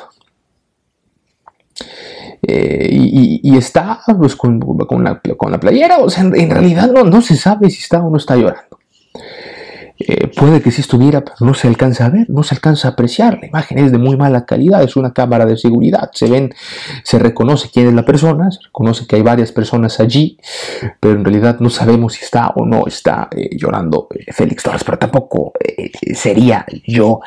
Eh, 2.45 2.89
y, 2.91 3.57
está 3.57 4.01
pues, 4.19 4.35
con, 4.35 4.59
la, 5.05 5.21
con, 5.37 5.53
la, 5.53 5.61
playera, 5.61 5.99
o 5.99 6.11
sea, 6.11 6.25
en, 6.25 6.51
realidad 6.51 6.91
no 6.91 7.23
se 7.23 7.37
sabe 7.37 7.71
si 7.71 7.79
está 7.79 8.03
o 8.03 8.11
no 8.11 8.17
está 8.17 8.35
llorando. 8.37 8.82
Eh, 10.05 10.29
puede 10.29 10.61
que 10.61 10.71
sí 10.71 10.81
estuviera, 10.81 11.23
pero 11.23 11.37
no 11.41 11.55
se 11.55 11.69
alcanza 11.69 12.07
a 12.07 12.11
ver, 12.11 12.29
no 12.29 12.43
se 12.43 12.55
alcanza 12.55 12.89
a 12.89 12.91
apreciar. 12.93 13.39
La 13.41 13.47
imagen 13.47 13.79
es 13.79 13.93
de 13.93 13.99
muy 13.99 14.17
mala 14.17 14.45
calidad, 14.45 14.83
es 14.83 14.97
una 14.97 15.13
cámara 15.13 15.47
de 15.47 15.57
seguridad. 15.57 16.11
Se 16.13 16.29
ven, 16.29 16.53
se 17.05 17.19
reconoce 17.19 17.71
quién 17.73 17.89
es 17.89 17.95
la 17.95 18.05
persona, 18.05 18.51
se 18.51 18.61
reconoce 18.65 19.07
que 19.07 19.17
hay 19.17 19.23
varias 19.23 19.53
personas 19.53 20.01
allí, 20.01 20.39
pero 20.99 21.15
en 21.15 21.25
realidad 21.25 21.59
no 21.61 21.71
sabemos 21.71 22.15
si 22.15 22.25
está 22.25 22.49
o 22.57 22.67
no 22.67 22.87
está 22.87 23.29
eh, 23.31 23.51
llorando 23.57 24.09
eh, 24.15 24.33
Félix 24.33 24.65
Torres, 24.65 24.83
pero 24.85 24.99
tampoco 24.99 25.53
sería 26.15 26.67
yo, 26.87 27.21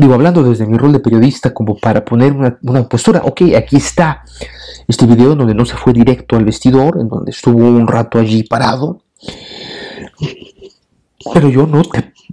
digo, 0.00 0.14
hablando 0.14 0.42
desde 0.42 0.66
mi 0.66 0.76
rol 0.76 0.92
de 0.92 1.00
periodista, 1.00 1.52
como 1.52 1.76
para 1.76 2.04
poner 2.04 2.32
una, 2.32 2.88
postura. 2.88 3.22
Ok, 3.24 3.42
aquí 3.56 3.76
está 3.76 4.22
este 4.88 5.06
video 5.06 5.34
donde 5.34 5.54
no 5.54 5.66
se 5.66 5.76
fue 5.76 5.92
directo 5.92 6.36
al 6.36 6.44
vestidor, 6.44 6.98
en 7.00 7.08
donde 7.08 7.30
estuvo 7.30 7.58
un 7.58 7.86
rato 7.86 8.18
allí 8.18 8.42
parado 8.44 9.02
pero 11.32 11.48
yo 11.48 11.66
no, 11.66 11.82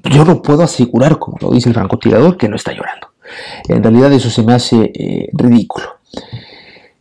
yo 0.04 0.26
no 0.26 0.42
puedo 0.42 0.64
asegurar, 0.64 1.20
como 1.20 1.38
lo 1.40 1.52
dice 1.52 1.70
el 1.70 1.76
francotirador, 1.76 2.38
que 2.38 2.50
no 2.50 2.56
está 2.56 2.72
llorando. 2.72 3.08
En 3.68 3.82
realidad 3.82 4.12
eso 4.14 4.30
se 4.30 4.44
me 4.44 4.54
hace 4.54 4.92
eh, 4.94 5.30
ridículo. 5.34 6.00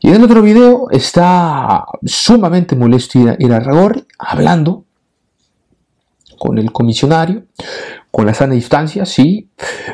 Y 0.00 0.09
en 0.09 0.16
el 0.16 0.24
otro 0.24 0.42
video 0.42 0.90
está 0.90 1.85
sumamente 2.05 2.74
molesto 2.74 3.18
Irarragorri 3.38 4.05
hablando 4.18 4.85
con 6.38 6.59
el 6.59 6.72
comisionario, 6.72 7.44
con 8.11 8.26
la 8.26 8.35
sana 8.35 8.55
distancia, 8.55 9.07
sí, 9.07 9.48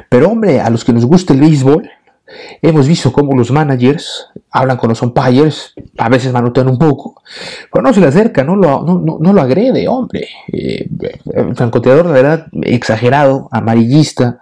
pero 0.09 0.31
hombre, 0.31 0.61
a 0.61 0.71
los 0.71 0.83
que 0.85 0.95
nos 0.95 1.05
gusta 1.05 1.35
el 1.35 1.41
béisbol, 1.41 1.91
Hemos 2.61 2.89
visto 2.89 3.13
cómo 3.13 3.35
los 3.35 3.51
managers 3.51 4.29
hablan 4.51 4.77
con 4.77 4.89
los 4.89 5.03
umpires, 5.03 5.75
a 5.99 6.09
veces 6.09 6.33
manotean 6.33 6.69
un 6.69 6.79
poco, 6.79 7.23
pero 7.73 7.83
no 7.83 7.93
se 7.93 8.01
le 8.01 8.07
acerca, 8.07 8.45
no 8.45 8.57
lo, 8.57 8.83
no, 8.83 9.33
lo 9.33 9.41
agrede, 9.41 9.89
hombre. 9.89 10.29
Eh, 10.53 10.89
francoteador, 11.55 12.07
la 12.07 12.13
verdad, 12.13 12.47
exagerado, 12.63 13.49
amarillista, 13.53 14.41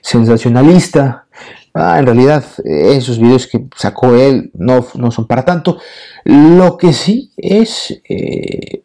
sensacionalista. 0.00 1.26
Ah, 1.74 1.98
en 1.98 2.06
realidad, 2.06 2.44
esos 2.64 3.18
videos 3.18 3.46
que 3.46 3.66
sacó 3.76 4.14
él 4.14 4.50
no, 4.54 4.86
no 4.94 5.10
son 5.10 5.26
para 5.26 5.44
tanto. 5.44 5.78
Lo 6.24 6.76
que 6.76 6.92
sí 6.92 7.32
es 7.36 8.02
eh, 8.08 8.82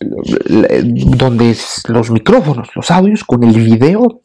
donde 0.00 1.56
los 1.88 2.10
micrófonos, 2.10 2.68
los 2.74 2.90
audios 2.90 3.24
con 3.24 3.42
el 3.44 3.54
video, 3.54 4.20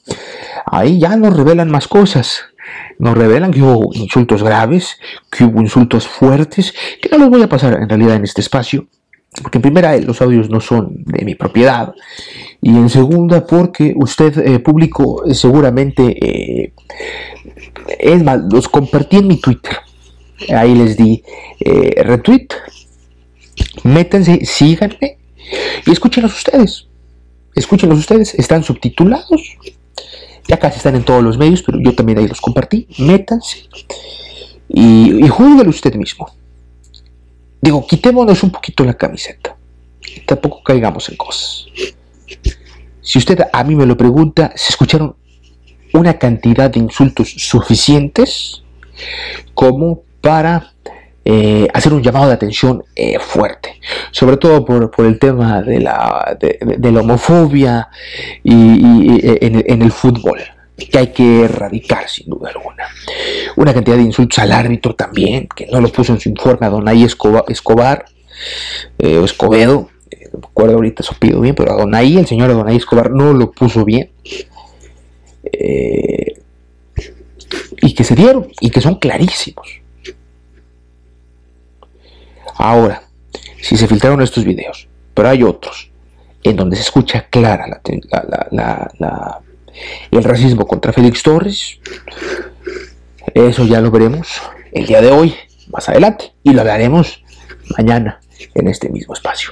ahí 0.66 1.00
ya 1.00 1.16
nos 1.16 1.36
revelan 1.36 1.70
más 1.70 1.88
cosas. 1.88 2.42
Nos 2.98 3.18
revelan 3.18 3.52
que 3.52 3.62
hubo 3.62 3.94
insultos 3.94 4.44
graves, 4.44 4.98
que 5.30 5.44
hubo 5.44 5.62
insultos 5.62 6.08
fuertes, 6.08 6.74
que 7.02 7.10
no 7.10 7.18
los 7.18 7.30
voy 7.30 7.42
a 7.42 7.50
pasar 7.50 7.74
en 7.74 7.90
realidad 7.90 8.16
en 8.16 8.24
este 8.24 8.42
espacio, 8.42 8.88
porque 9.42 9.58
en 9.58 9.64
primera 9.64 9.98
los 9.98 10.22
audios 10.22 10.50
no 10.50 10.62
son 10.62 11.04
de 11.06 11.26
mi 11.26 11.36
propiedad, 11.36 11.94
y 12.62 12.70
en 12.70 12.90
segunda 12.90 13.46
porque 13.46 13.94
usted 13.98 14.38
eh, 14.38 14.60
público 14.60 15.24
seguramente, 15.34 16.04
eh, 16.26 16.74
es 18.00 18.24
más, 18.24 18.42
los 18.50 18.70
compartí 18.70 19.18
en 19.18 19.28
mi 19.28 19.42
Twitter, 19.42 19.78
ahí 20.56 20.76
les 20.76 20.96
di 20.96 21.24
eh, 21.60 22.02
retweet, 22.04 22.48
métanse, 23.84 24.46
síganme 24.46 25.18
y 25.86 25.92
escúchenlos 25.92 26.34
ustedes, 26.34 26.88
escúchenlos 27.56 28.00
ustedes, 28.00 28.34
están 28.36 28.64
subtitulados, 28.64 29.58
ya 30.48 30.58
casi 30.58 30.78
están 30.78 30.96
en 30.96 31.04
todos 31.04 31.24
los 31.24 31.38
medios, 31.38 31.64
pero 31.64 31.80
yo 31.80 31.94
también 31.94 32.20
ahí 32.20 32.28
los 32.28 32.42
compartí. 32.42 32.88
Métanse 32.98 33.70
y, 34.70 35.26
y 35.26 35.30
usted 35.30 35.96
mismo. 35.96 36.30
Digo, 37.62 37.86
quitémonos 37.88 38.44
un 38.44 38.52
poquito 38.52 38.84
la 38.84 38.94
camiseta. 38.94 39.56
Tampoco 40.26 40.62
caigamos 40.64 41.08
en 41.10 41.16
cosas. 41.16 41.66
Si 43.02 43.18
usted 43.18 43.40
a 43.52 43.64
mí 43.64 43.76
me 43.76 43.86
lo 43.86 43.96
pregunta, 43.96 44.52
¿se 44.56 44.70
escucharon 44.70 45.16
una 45.94 46.18
cantidad 46.18 46.70
de 46.70 46.80
insultos 46.80 47.30
suficientes 47.38 48.64
como 49.54 50.02
para 50.22 50.74
eh, 51.26 51.70
hacer 51.74 51.94
un 51.94 52.04
llamado 52.04 52.28
de 52.28 52.34
atención 52.34 52.84
eh, 52.96 53.18
fuerte, 53.18 53.80
sobre 54.12 54.36
todo 54.36 54.66
por, 54.66 54.92
el 55.06 55.18
tema 55.20 55.62
de 55.62 55.80
la, 55.80 56.38
de, 56.38 56.92
la 56.92 57.00
homofobia 57.00 57.88
y, 58.44 59.22
en, 59.24 59.82
el 59.82 59.92
fútbol, 59.94 60.40
que 60.76 60.98
hay 60.98 61.08
que 61.08 61.44
erradicar 61.46 62.10
sin 62.10 62.30
duda 62.30 62.50
alguna. 62.50 62.88
Una 63.56 63.74
cantidad 63.74 63.96
de 63.96 64.04
insultos 64.04 64.38
al 64.40 64.52
árbitro 64.52 64.96
también, 64.96 65.48
que 65.56 65.68
no 65.68 65.80
lo 65.80 65.88
puso 65.88 66.12
en 66.12 66.20
su 66.20 66.28
informe 66.28 66.68
a 66.68 66.70
Donay 66.70 67.04
Escobar, 67.04 67.46
Escobar 67.48 68.04
eh, 69.00 69.18
o 69.18 69.24
Escobedo, 69.24 69.90
no 70.34 70.40
me 70.40 70.48
acuerdo 70.48 70.76
ahorita 70.76 71.04
su 71.04 71.16
pido 71.16 71.40
bien, 71.40 71.56
pero 71.56 71.72
a 71.72 71.78
Donay, 71.78 72.18
el 72.18 72.28
señor 72.28 72.52
Donay 72.52 72.76
Escobar 72.76 73.12
no 73.12 73.32
lo 73.32 73.50
puso 73.52 73.86
bien. 73.86 74.12
y 77.82 77.94
que 77.94 78.04
se 78.04 78.16
dieron, 78.16 78.50
y 78.60 78.72
que 78.72 78.82
son 78.82 78.96
clarísimos 78.96 79.83
Ahora, 82.56 83.04
si 83.62 83.78
se 83.78 83.88
filtraron 83.88 84.22
estos 84.22 84.44
videos, 84.44 84.88
pero 85.14 85.30
hay 85.30 85.44
otros 85.44 85.92
en 86.44 86.56
donde 86.56 86.76
se 86.76 86.84
escucha 86.84 87.28
clara 87.30 87.82
el 90.12 90.24
racismo 90.24 90.68
contra 90.68 90.94
Félix 90.94 91.24
Torres, 91.24 91.80
eso 93.34 93.66
ya 93.66 93.80
lo 93.80 93.90
veremos 93.90 94.42
el 94.72 94.86
día 94.86 95.02
de 95.02 95.12
hoy 95.12 95.34
más 95.72 95.88
adelante 95.90 96.34
y 96.44 96.52
lo 96.52 96.62
hablaremos 96.62 97.24
mañana 97.78 98.20
en 98.54 98.68
este 98.68 98.90
mismo 98.90 99.14
espacio. 99.14 99.52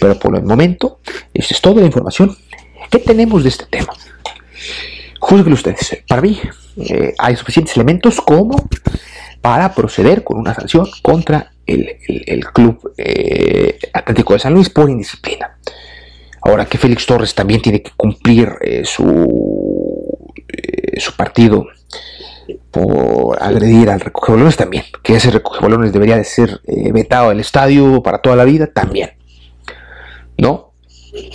Pero 0.00 0.18
por 0.18 0.36
el 0.36 0.44
momento, 0.44 1.00
esta 1.32 1.54
es 1.54 1.60
toda 1.60 1.80
la 1.80 1.86
información 1.86 2.36
que 2.90 2.98
tenemos 2.98 3.42
de 3.42 3.48
este 3.48 3.66
tema. 3.66 3.92
Juzguen 5.20 5.52
ustedes. 5.52 6.02
Para 6.06 6.22
mí, 6.22 6.40
eh, 6.76 7.14
hay 7.18 7.36
suficientes 7.36 7.74
elementos 7.76 8.20
como 8.20 8.68
para 9.40 9.74
proceder 9.74 10.24
con 10.24 10.38
una 10.38 10.54
sanción 10.54 10.86
contra 11.02 11.52
el, 11.68 12.44
Club 12.52 12.92
eh, 12.96 13.78
Atlético 13.92 14.32
de 14.32 14.38
San 14.38 14.54
Luis 14.54 14.70
por 14.70 14.88
indisciplina. 14.88 15.58
Ahora 16.42 16.66
que 16.66 16.78
Félix 16.78 17.06
Torres 17.06 17.34
también 17.34 17.60
tiene 17.60 17.82
que 17.82 17.90
cumplir 17.96 18.52
eh, 18.60 18.82
su, 18.84 20.16
su 20.96 21.16
partido 21.16 21.66
por 22.70 23.42
agredir 23.42 23.90
al 23.90 24.00
recoge 24.00 24.56
también, 24.56 24.84
que 25.02 25.16
ese 25.16 25.30
recoge 25.30 25.60
balones 25.60 25.92
debería 25.92 26.16
de 26.16 26.24
ser 26.24 26.60
vetado 26.92 27.28
del 27.30 27.40
estadio 27.40 28.02
para 28.02 28.18
toda 28.18 28.36
la 28.36 28.44
vida 28.44 28.66
también. 28.66 29.10
¿No? 30.38 30.72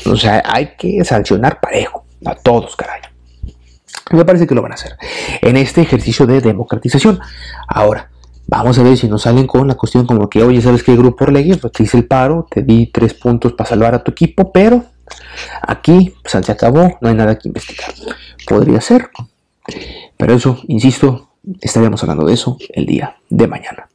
O 0.06 0.16
sea, 0.16 0.42
hay 0.46 0.74
que 0.78 1.04
sancionar 1.04 1.60
parejo 1.60 2.06
a 2.26 2.36
todos, 2.36 2.76
caray. 2.76 3.02
Me 4.12 4.26
parece 4.26 4.48
que 4.48 4.56
lo 4.56 4.62
van 4.62 4.72
a 4.72 4.76
hacer 4.76 4.96
en 5.42 5.58
este 5.58 5.82
ejercicio 5.82 6.26
de 6.26 6.42
democratización. 6.42 7.20
Ahora, 7.68 8.10
vamos 8.48 8.78
a 8.78 8.84
ver 8.84 8.98
si 8.98 9.08
nos 9.08 9.24
salen 9.24 9.48
con 9.48 9.68
la 9.68 9.76
cuestión 9.76 10.06
como 10.06 10.30
que, 10.30 10.44
oye, 10.44 10.62
¿sabes 10.62 10.84
qué 10.84 10.96
grupo 10.96 11.26
Orlegui? 11.26 11.56
Pues 11.56 11.74
te 11.74 11.84
hice 11.84 11.98
el 11.98 12.06
paro, 12.06 12.48
te 12.50 12.62
di 12.62 12.88
tres 12.88 13.14
puntos 13.14 13.54
para 13.54 13.70
salvar 13.70 13.96
a 13.96 14.04
tu 14.04 14.12
equipo, 14.12 14.52
pero 14.52 14.86
aquí 15.62 16.14
pues, 16.22 16.46
se 16.46 16.52
acabó, 16.52 16.98
no 17.02 17.10
hay 17.10 17.16
nada 17.16 17.38
que 17.38 17.48
investigar. 17.48 17.94
Podría 18.48 18.82
ser, 18.82 19.10
pero 20.18 20.34
eso, 20.34 20.60
insisto, 20.68 21.30
estaríamos 21.62 22.02
hablando 22.04 22.26
de 22.26 22.34
eso 22.34 22.58
el 22.70 22.86
día 22.86 23.18
de 23.30 23.48
mañana. 23.48 23.90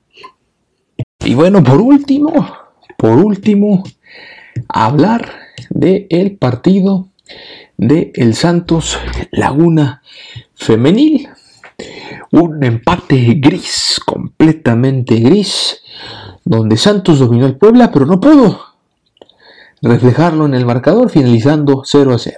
Y 1.24 1.34
bueno, 1.34 1.62
por 1.62 1.80
último, 1.80 2.56
por 2.96 3.18
último, 3.18 3.84
hablar 4.68 5.28
del 5.70 6.06
el 6.11 6.37
partido 6.37 7.08
de 7.76 8.12
el 8.14 8.34
Santos 8.34 8.98
Laguna 9.30 10.02
Femenil. 10.54 11.28
Un 12.30 12.64
empate 12.64 13.34
gris, 13.37 14.00
completamente 14.38 15.16
gris, 15.16 15.83
donde 16.44 16.77
Santos 16.77 17.18
dominó 17.18 17.46
el 17.46 17.57
Puebla, 17.57 17.90
pero 17.90 18.07
no 18.07 18.20
pudo 18.20 18.61
reflejarlo 19.83 20.46
en 20.46 20.55
el 20.55 20.64
marcador, 20.64 21.11
finalizando 21.11 21.83
0 21.85 22.14
a 22.14 22.18
0 22.18 22.37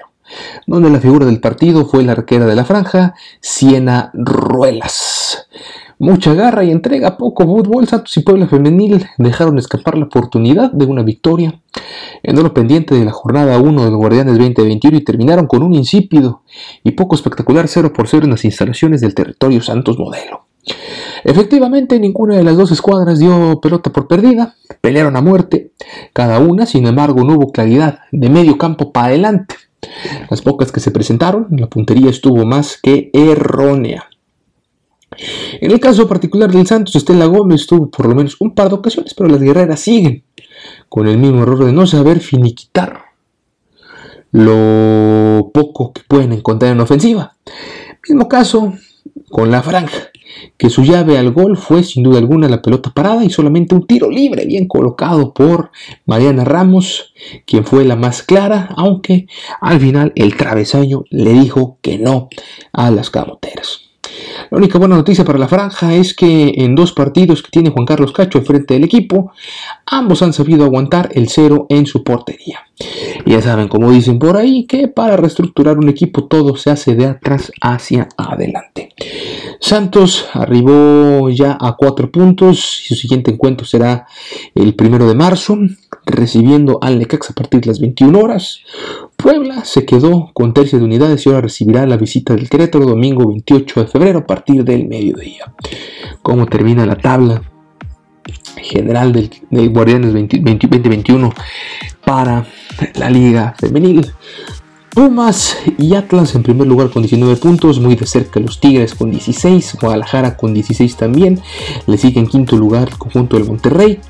donde 0.66 0.90
la 0.90 1.00
figura 1.00 1.26
del 1.26 1.40
partido 1.40 1.84
fue 1.84 2.04
la 2.04 2.12
arquera 2.12 2.46
de 2.46 2.54
la 2.54 2.64
franja, 2.64 3.14
Siena 3.40 4.12
Ruelas. 4.14 5.48
Mucha 5.98 6.34
garra 6.34 6.62
y 6.62 6.70
entrega, 6.70 7.16
poco 7.16 7.44
fútbol, 7.44 7.88
Santos 7.88 8.16
y 8.16 8.20
Puebla 8.20 8.46
Femenil 8.46 9.06
dejaron 9.18 9.58
escapar 9.58 9.98
la 9.98 10.04
oportunidad 10.04 10.70
de 10.70 10.86
una 10.86 11.02
victoria 11.02 11.60
en 12.22 12.40
lo 12.40 12.54
pendiente 12.54 12.94
de 12.94 13.04
la 13.04 13.10
jornada 13.10 13.58
1 13.58 13.84
de 13.84 13.90
los 13.90 13.98
Guardianes 13.98 14.38
2021 14.38 14.98
y 14.98 15.04
terminaron 15.04 15.48
con 15.48 15.64
un 15.64 15.74
insípido 15.74 16.42
y 16.84 16.92
poco 16.92 17.16
espectacular 17.16 17.66
0 17.66 17.92
por 17.92 18.06
0 18.06 18.24
en 18.24 18.30
las 18.30 18.44
instalaciones 18.44 19.00
del 19.00 19.14
territorio 19.14 19.60
Santos 19.60 19.98
Modelo. 19.98 20.49
Efectivamente, 21.24 21.98
ninguna 21.98 22.37
de 22.37 22.44
las 22.44 22.56
dos 22.56 22.70
escuadras 22.70 23.18
dio 23.18 23.61
pelota 23.61 23.92
por 23.92 24.09
perdida, 24.09 24.56
pelearon 24.80 25.16
a 25.16 25.20
muerte, 25.20 25.72
cada 26.12 26.38
una, 26.38 26.66
sin 26.66 26.87
embargo, 26.87 27.24
no 27.24 27.35
hubo 27.35 27.52
claridad 27.52 28.00
de 28.12 28.30
medio 28.30 28.59
campo 28.59 28.92
para 28.92 29.09
adelante. 29.09 29.56
Las 30.28 30.42
pocas 30.42 30.72
que 30.72 30.80
se 30.80 30.90
presentaron, 30.90 31.48
la 31.50 31.68
puntería 31.68 32.11
estuvo 32.11 32.44
más 32.44 32.78
que 32.83 33.11
errónea. 33.12 34.09
En 35.61 35.70
el 35.70 35.80
caso 35.80 36.06
particular 36.09 36.50
del 36.50 36.66
Santos, 36.66 36.94
Estela 36.96 37.26
Gómez 37.26 37.66
tuvo 37.66 37.90
por 37.90 38.09
lo 38.09 38.14
menos 38.14 38.37
un 38.40 38.54
par 38.54 38.68
de 38.68 38.76
ocasiones, 38.76 39.14
pero 39.14 39.28
las 39.28 39.40
guerreras 39.40 39.80
siguen 39.80 40.24
con 40.88 41.09
el 41.09 41.18
mismo 41.18 41.42
error 41.42 41.64
de 41.64 41.72
no 41.72 41.87
saber 41.87 42.20
finiquitar 42.20 43.04
lo 44.33 45.50
poco 45.52 45.92
que 45.92 46.02
pueden 46.06 46.33
encontrar 46.33 46.72
en 46.72 46.80
ofensiva. 46.80 47.37
Mismo 48.09 48.28
caso 48.28 48.74
con 49.30 49.50
la 49.50 49.62
franja, 49.62 50.11
que 50.56 50.70
su 50.70 50.82
llave 50.82 51.18
al 51.18 51.32
gol 51.32 51.56
fue 51.56 51.82
sin 51.82 52.02
duda 52.02 52.18
alguna 52.18 52.48
la 52.48 52.62
pelota 52.62 52.90
parada 52.90 53.24
y 53.24 53.30
solamente 53.30 53.74
un 53.74 53.86
tiro 53.86 54.10
libre 54.10 54.44
bien 54.44 54.66
colocado 54.66 55.32
por 55.32 55.70
Mariana 56.06 56.44
Ramos, 56.44 57.14
quien 57.46 57.64
fue 57.64 57.84
la 57.84 57.96
más 57.96 58.22
clara, 58.22 58.68
aunque 58.76 59.26
al 59.60 59.80
final 59.80 60.12
el 60.14 60.36
travesaño 60.36 61.04
le 61.10 61.32
dijo 61.32 61.78
que 61.82 61.98
no 61.98 62.28
a 62.72 62.90
las 62.90 63.10
camoteras. 63.10 63.90
La 64.50 64.58
única 64.58 64.78
buena 64.78 64.96
noticia 64.96 65.24
para 65.24 65.38
la 65.38 65.48
franja 65.48 65.94
es 65.94 66.14
que 66.14 66.52
en 66.56 66.74
dos 66.74 66.92
partidos 66.92 67.42
que 67.42 67.50
tiene 67.50 67.70
Juan 67.70 67.86
Carlos 67.86 68.12
Cacho 68.12 68.42
frente 68.42 68.74
del 68.74 68.84
equipo, 68.84 69.32
ambos 69.86 70.22
han 70.22 70.32
sabido 70.32 70.64
aguantar 70.64 71.10
el 71.14 71.28
cero 71.28 71.66
en 71.68 71.86
su 71.86 72.02
portería. 72.02 72.60
Ya 73.26 73.42
saben, 73.42 73.68
como 73.68 73.90
dicen 73.90 74.18
por 74.18 74.36
ahí, 74.36 74.66
que 74.66 74.88
para 74.88 75.16
reestructurar 75.16 75.78
un 75.78 75.88
equipo 75.88 76.24
todo 76.24 76.56
se 76.56 76.70
hace 76.70 76.94
de 76.94 77.06
atrás 77.06 77.52
hacia 77.60 78.08
adelante. 78.16 78.90
Santos 79.60 80.26
arribó 80.32 81.28
ya 81.28 81.58
a 81.60 81.76
cuatro 81.76 82.10
puntos 82.10 82.58
su 82.58 82.94
siguiente 82.94 83.30
encuentro 83.30 83.66
será 83.66 84.06
el 84.54 84.74
primero 84.74 85.06
de 85.06 85.14
marzo, 85.14 85.58
recibiendo 86.06 86.78
al 86.80 86.98
Necaxa 86.98 87.32
a 87.32 87.34
partir 87.34 87.60
de 87.60 87.68
las 87.68 87.80
21 87.80 88.18
horas. 88.18 88.60
Puebla 89.16 89.64
se 89.64 89.84
quedó 89.84 90.30
con 90.32 90.54
tercio 90.54 90.78
de 90.78 90.84
unidades 90.86 91.26
y 91.26 91.28
ahora 91.28 91.42
recibirá 91.42 91.86
la 91.86 91.98
visita 91.98 92.34
del 92.34 92.48
Querétaro 92.48 92.86
domingo 92.86 93.28
28 93.28 93.80
de 93.82 93.86
febrero 93.86 94.18
a 94.20 94.26
partir 94.26 94.64
del 94.64 94.88
mediodía. 94.88 95.52
¿Cómo 96.22 96.46
termina 96.46 96.86
la 96.86 96.96
tabla 96.96 97.42
general 98.56 99.12
del, 99.12 99.30
Guardianes 99.70 100.12
2021 100.12 101.32
para 102.04 102.46
la 102.94 103.10
Liga 103.10 103.54
Femenil? 103.58 104.12
Pumas 104.90 105.56
y 105.78 105.94
Atlas 105.94 106.34
en 106.34 106.42
primer 106.42 106.66
lugar 106.66 106.90
con 106.90 107.02
19 107.02 107.36
puntos, 107.36 107.78
muy 107.78 107.94
de 107.94 108.06
cerca 108.06 108.40
los 108.40 108.58
Tigres 108.58 108.94
con 108.94 109.10
16, 109.10 109.76
Guadalajara 109.80 110.36
con 110.36 110.52
16 110.52 110.96
también, 110.96 111.40
le 111.86 111.96
sigue 111.96 112.18
en 112.18 112.26
quinto 112.26 112.56
lugar 112.56 112.88
el 112.88 112.98
conjunto 112.98 113.36
del 113.36 113.46
Monterrey, 113.46 114.00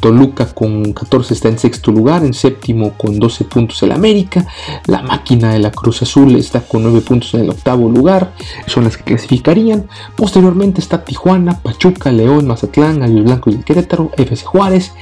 Toluca 0.00 0.46
con 0.46 0.92
14 0.92 1.34
está 1.34 1.48
en 1.48 1.58
sexto 1.58 1.92
lugar, 1.92 2.24
en 2.24 2.34
séptimo 2.34 2.92
con 2.96 3.18
12 3.18 3.44
puntos 3.44 3.82
el 3.82 3.92
América, 3.92 4.46
la 4.86 5.02
máquina 5.02 5.52
de 5.52 5.58
la 5.58 5.70
Cruz 5.70 6.02
Azul 6.02 6.36
está 6.36 6.60
con 6.60 6.82
9 6.82 7.00
puntos 7.00 7.34
en 7.34 7.40
el 7.40 7.50
octavo 7.50 7.88
lugar, 7.88 8.32
son 8.66 8.84
las 8.84 8.96
que 8.96 9.04
clasificarían, 9.04 9.88
posteriormente 10.16 10.80
está 10.80 11.04
Tijuana, 11.04 11.60
Pachuca, 11.60 12.12
León, 12.12 12.46
Mazatlán, 12.46 13.00
Gallos 13.00 13.24
Blanco 13.24 13.50
y 13.50 13.54
el 13.54 13.64
Querétaro, 13.64 14.10
FC 14.16 14.44
Juárez, 14.44 14.92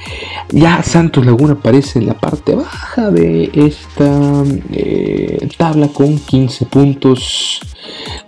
ya 0.49 0.81
Santos 0.83 1.25
Laguna 1.25 1.53
aparece 1.53 1.99
en 1.99 2.07
la 2.07 2.15
parte 2.15 2.55
baja 2.55 3.11
de 3.11 3.51
esta 3.53 4.43
eh, 4.71 5.49
tabla 5.57 5.87
con 5.89 6.17
15 6.17 6.65
puntos, 6.65 7.59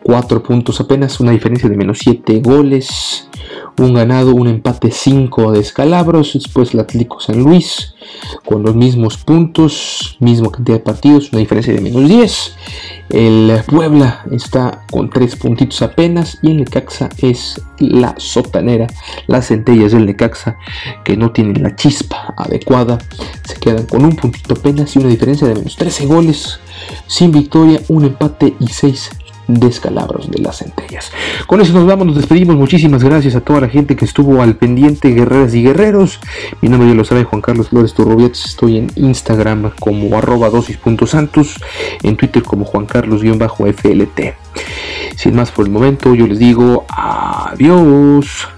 4 0.04 0.44
puntos 0.44 0.80
apenas, 0.80 1.20
una 1.20 1.32
diferencia 1.32 1.70
de 1.70 1.76
menos 1.76 2.00
7 2.00 2.42
goles, 2.42 3.30
un 3.78 3.94
ganado, 3.94 4.34
un 4.34 4.48
empate 4.48 4.92
5 4.92 5.52
de 5.52 5.60
escalabros, 5.60 6.34
después 6.34 6.74
el 6.74 6.80
Atlético 6.80 7.20
San 7.20 7.44
Luis 7.44 7.94
con 8.46 8.64
los 8.64 8.76
mismos 8.76 9.18
puntos, 9.18 10.18
misma 10.20 10.50
cantidad 10.52 10.78
de 10.78 10.84
partidos, 10.84 11.32
una 11.32 11.40
diferencia 11.40 11.74
de 11.74 11.82
menos 11.82 12.08
10. 12.08 12.56
El 13.10 13.62
Puebla 13.68 14.26
está 14.32 14.86
con 14.90 15.10
3 15.10 15.36
puntitos 15.36 15.82
apenas 15.82 16.40
y 16.42 16.52
el 16.52 16.58
Necaxa 16.58 17.10
es 17.20 17.62
la 17.80 18.16
sotanera, 18.18 18.88
las 19.28 19.48
centellas 19.48 19.92
del 19.92 20.06
Necaxa 20.06 20.58
que 21.04 21.16
no 21.16 21.32
tienen 21.32 21.62
la 21.62 21.76
chispa 21.76 22.34
adecuada, 22.38 22.98
se 23.44 23.60
quedan 23.60 23.86
con 23.86 24.04
un 24.04 24.16
puntito 24.16 24.56
apenas 24.56 24.96
y 24.96 25.00
una 25.00 25.10
diferencia 25.10 25.48
de 25.48 25.56
menos 25.56 25.76
13 25.76 26.06
goles, 26.06 26.60
sin 27.06 27.32
victoria, 27.32 27.82
un 27.90 28.06
empate 28.06 28.56
y 28.60 28.68
6 28.68 29.12
descalabros 29.48 30.30
de 30.30 30.40
las 30.40 30.58
centellas. 30.58 31.12
Con 31.46 31.62
eso 31.62 31.74
nos 31.74 31.86
vamos, 31.86 32.08
nos 32.08 32.16
despedimos. 32.16 32.56
Muchísimas 32.56 33.04
gracias 33.04 33.36
a 33.36 33.42
toda 33.42 33.62
la 33.62 33.70
gente 33.70 33.96
que 33.96 34.06
estuvo 34.06 34.42
al 34.42 34.56
pendiente, 34.56 35.10
guerreras 35.10 35.54
y 35.54 35.64
guerreros. 35.64 36.20
Mi 36.62 36.70
nombre 36.70 36.90
ya 36.90 36.96
lo 36.96 37.06
sabe, 37.06 37.24
Juan 37.24 37.42
Carlos 37.42 37.70
Flores 37.70 37.94
Turrubiates. 37.94 38.46
Estoy 38.46 38.78
en 38.78 38.92
Instagram 38.96 39.72
como 39.80 40.18
arroba 40.18 40.50
dosis.santos, 40.50 41.56
en 42.04 42.18
Twitter 42.18 42.44
como 42.44 42.66
Juan 42.66 42.86
Carlos-FLT. 42.86 44.36
Sin 45.16 45.36
más 45.36 45.52
por 45.52 45.66
el 45.66 45.72
momento, 45.72 46.14
yo 46.16 46.28
les 46.28 46.40
digo 46.40 46.86
adiós. 46.90 48.57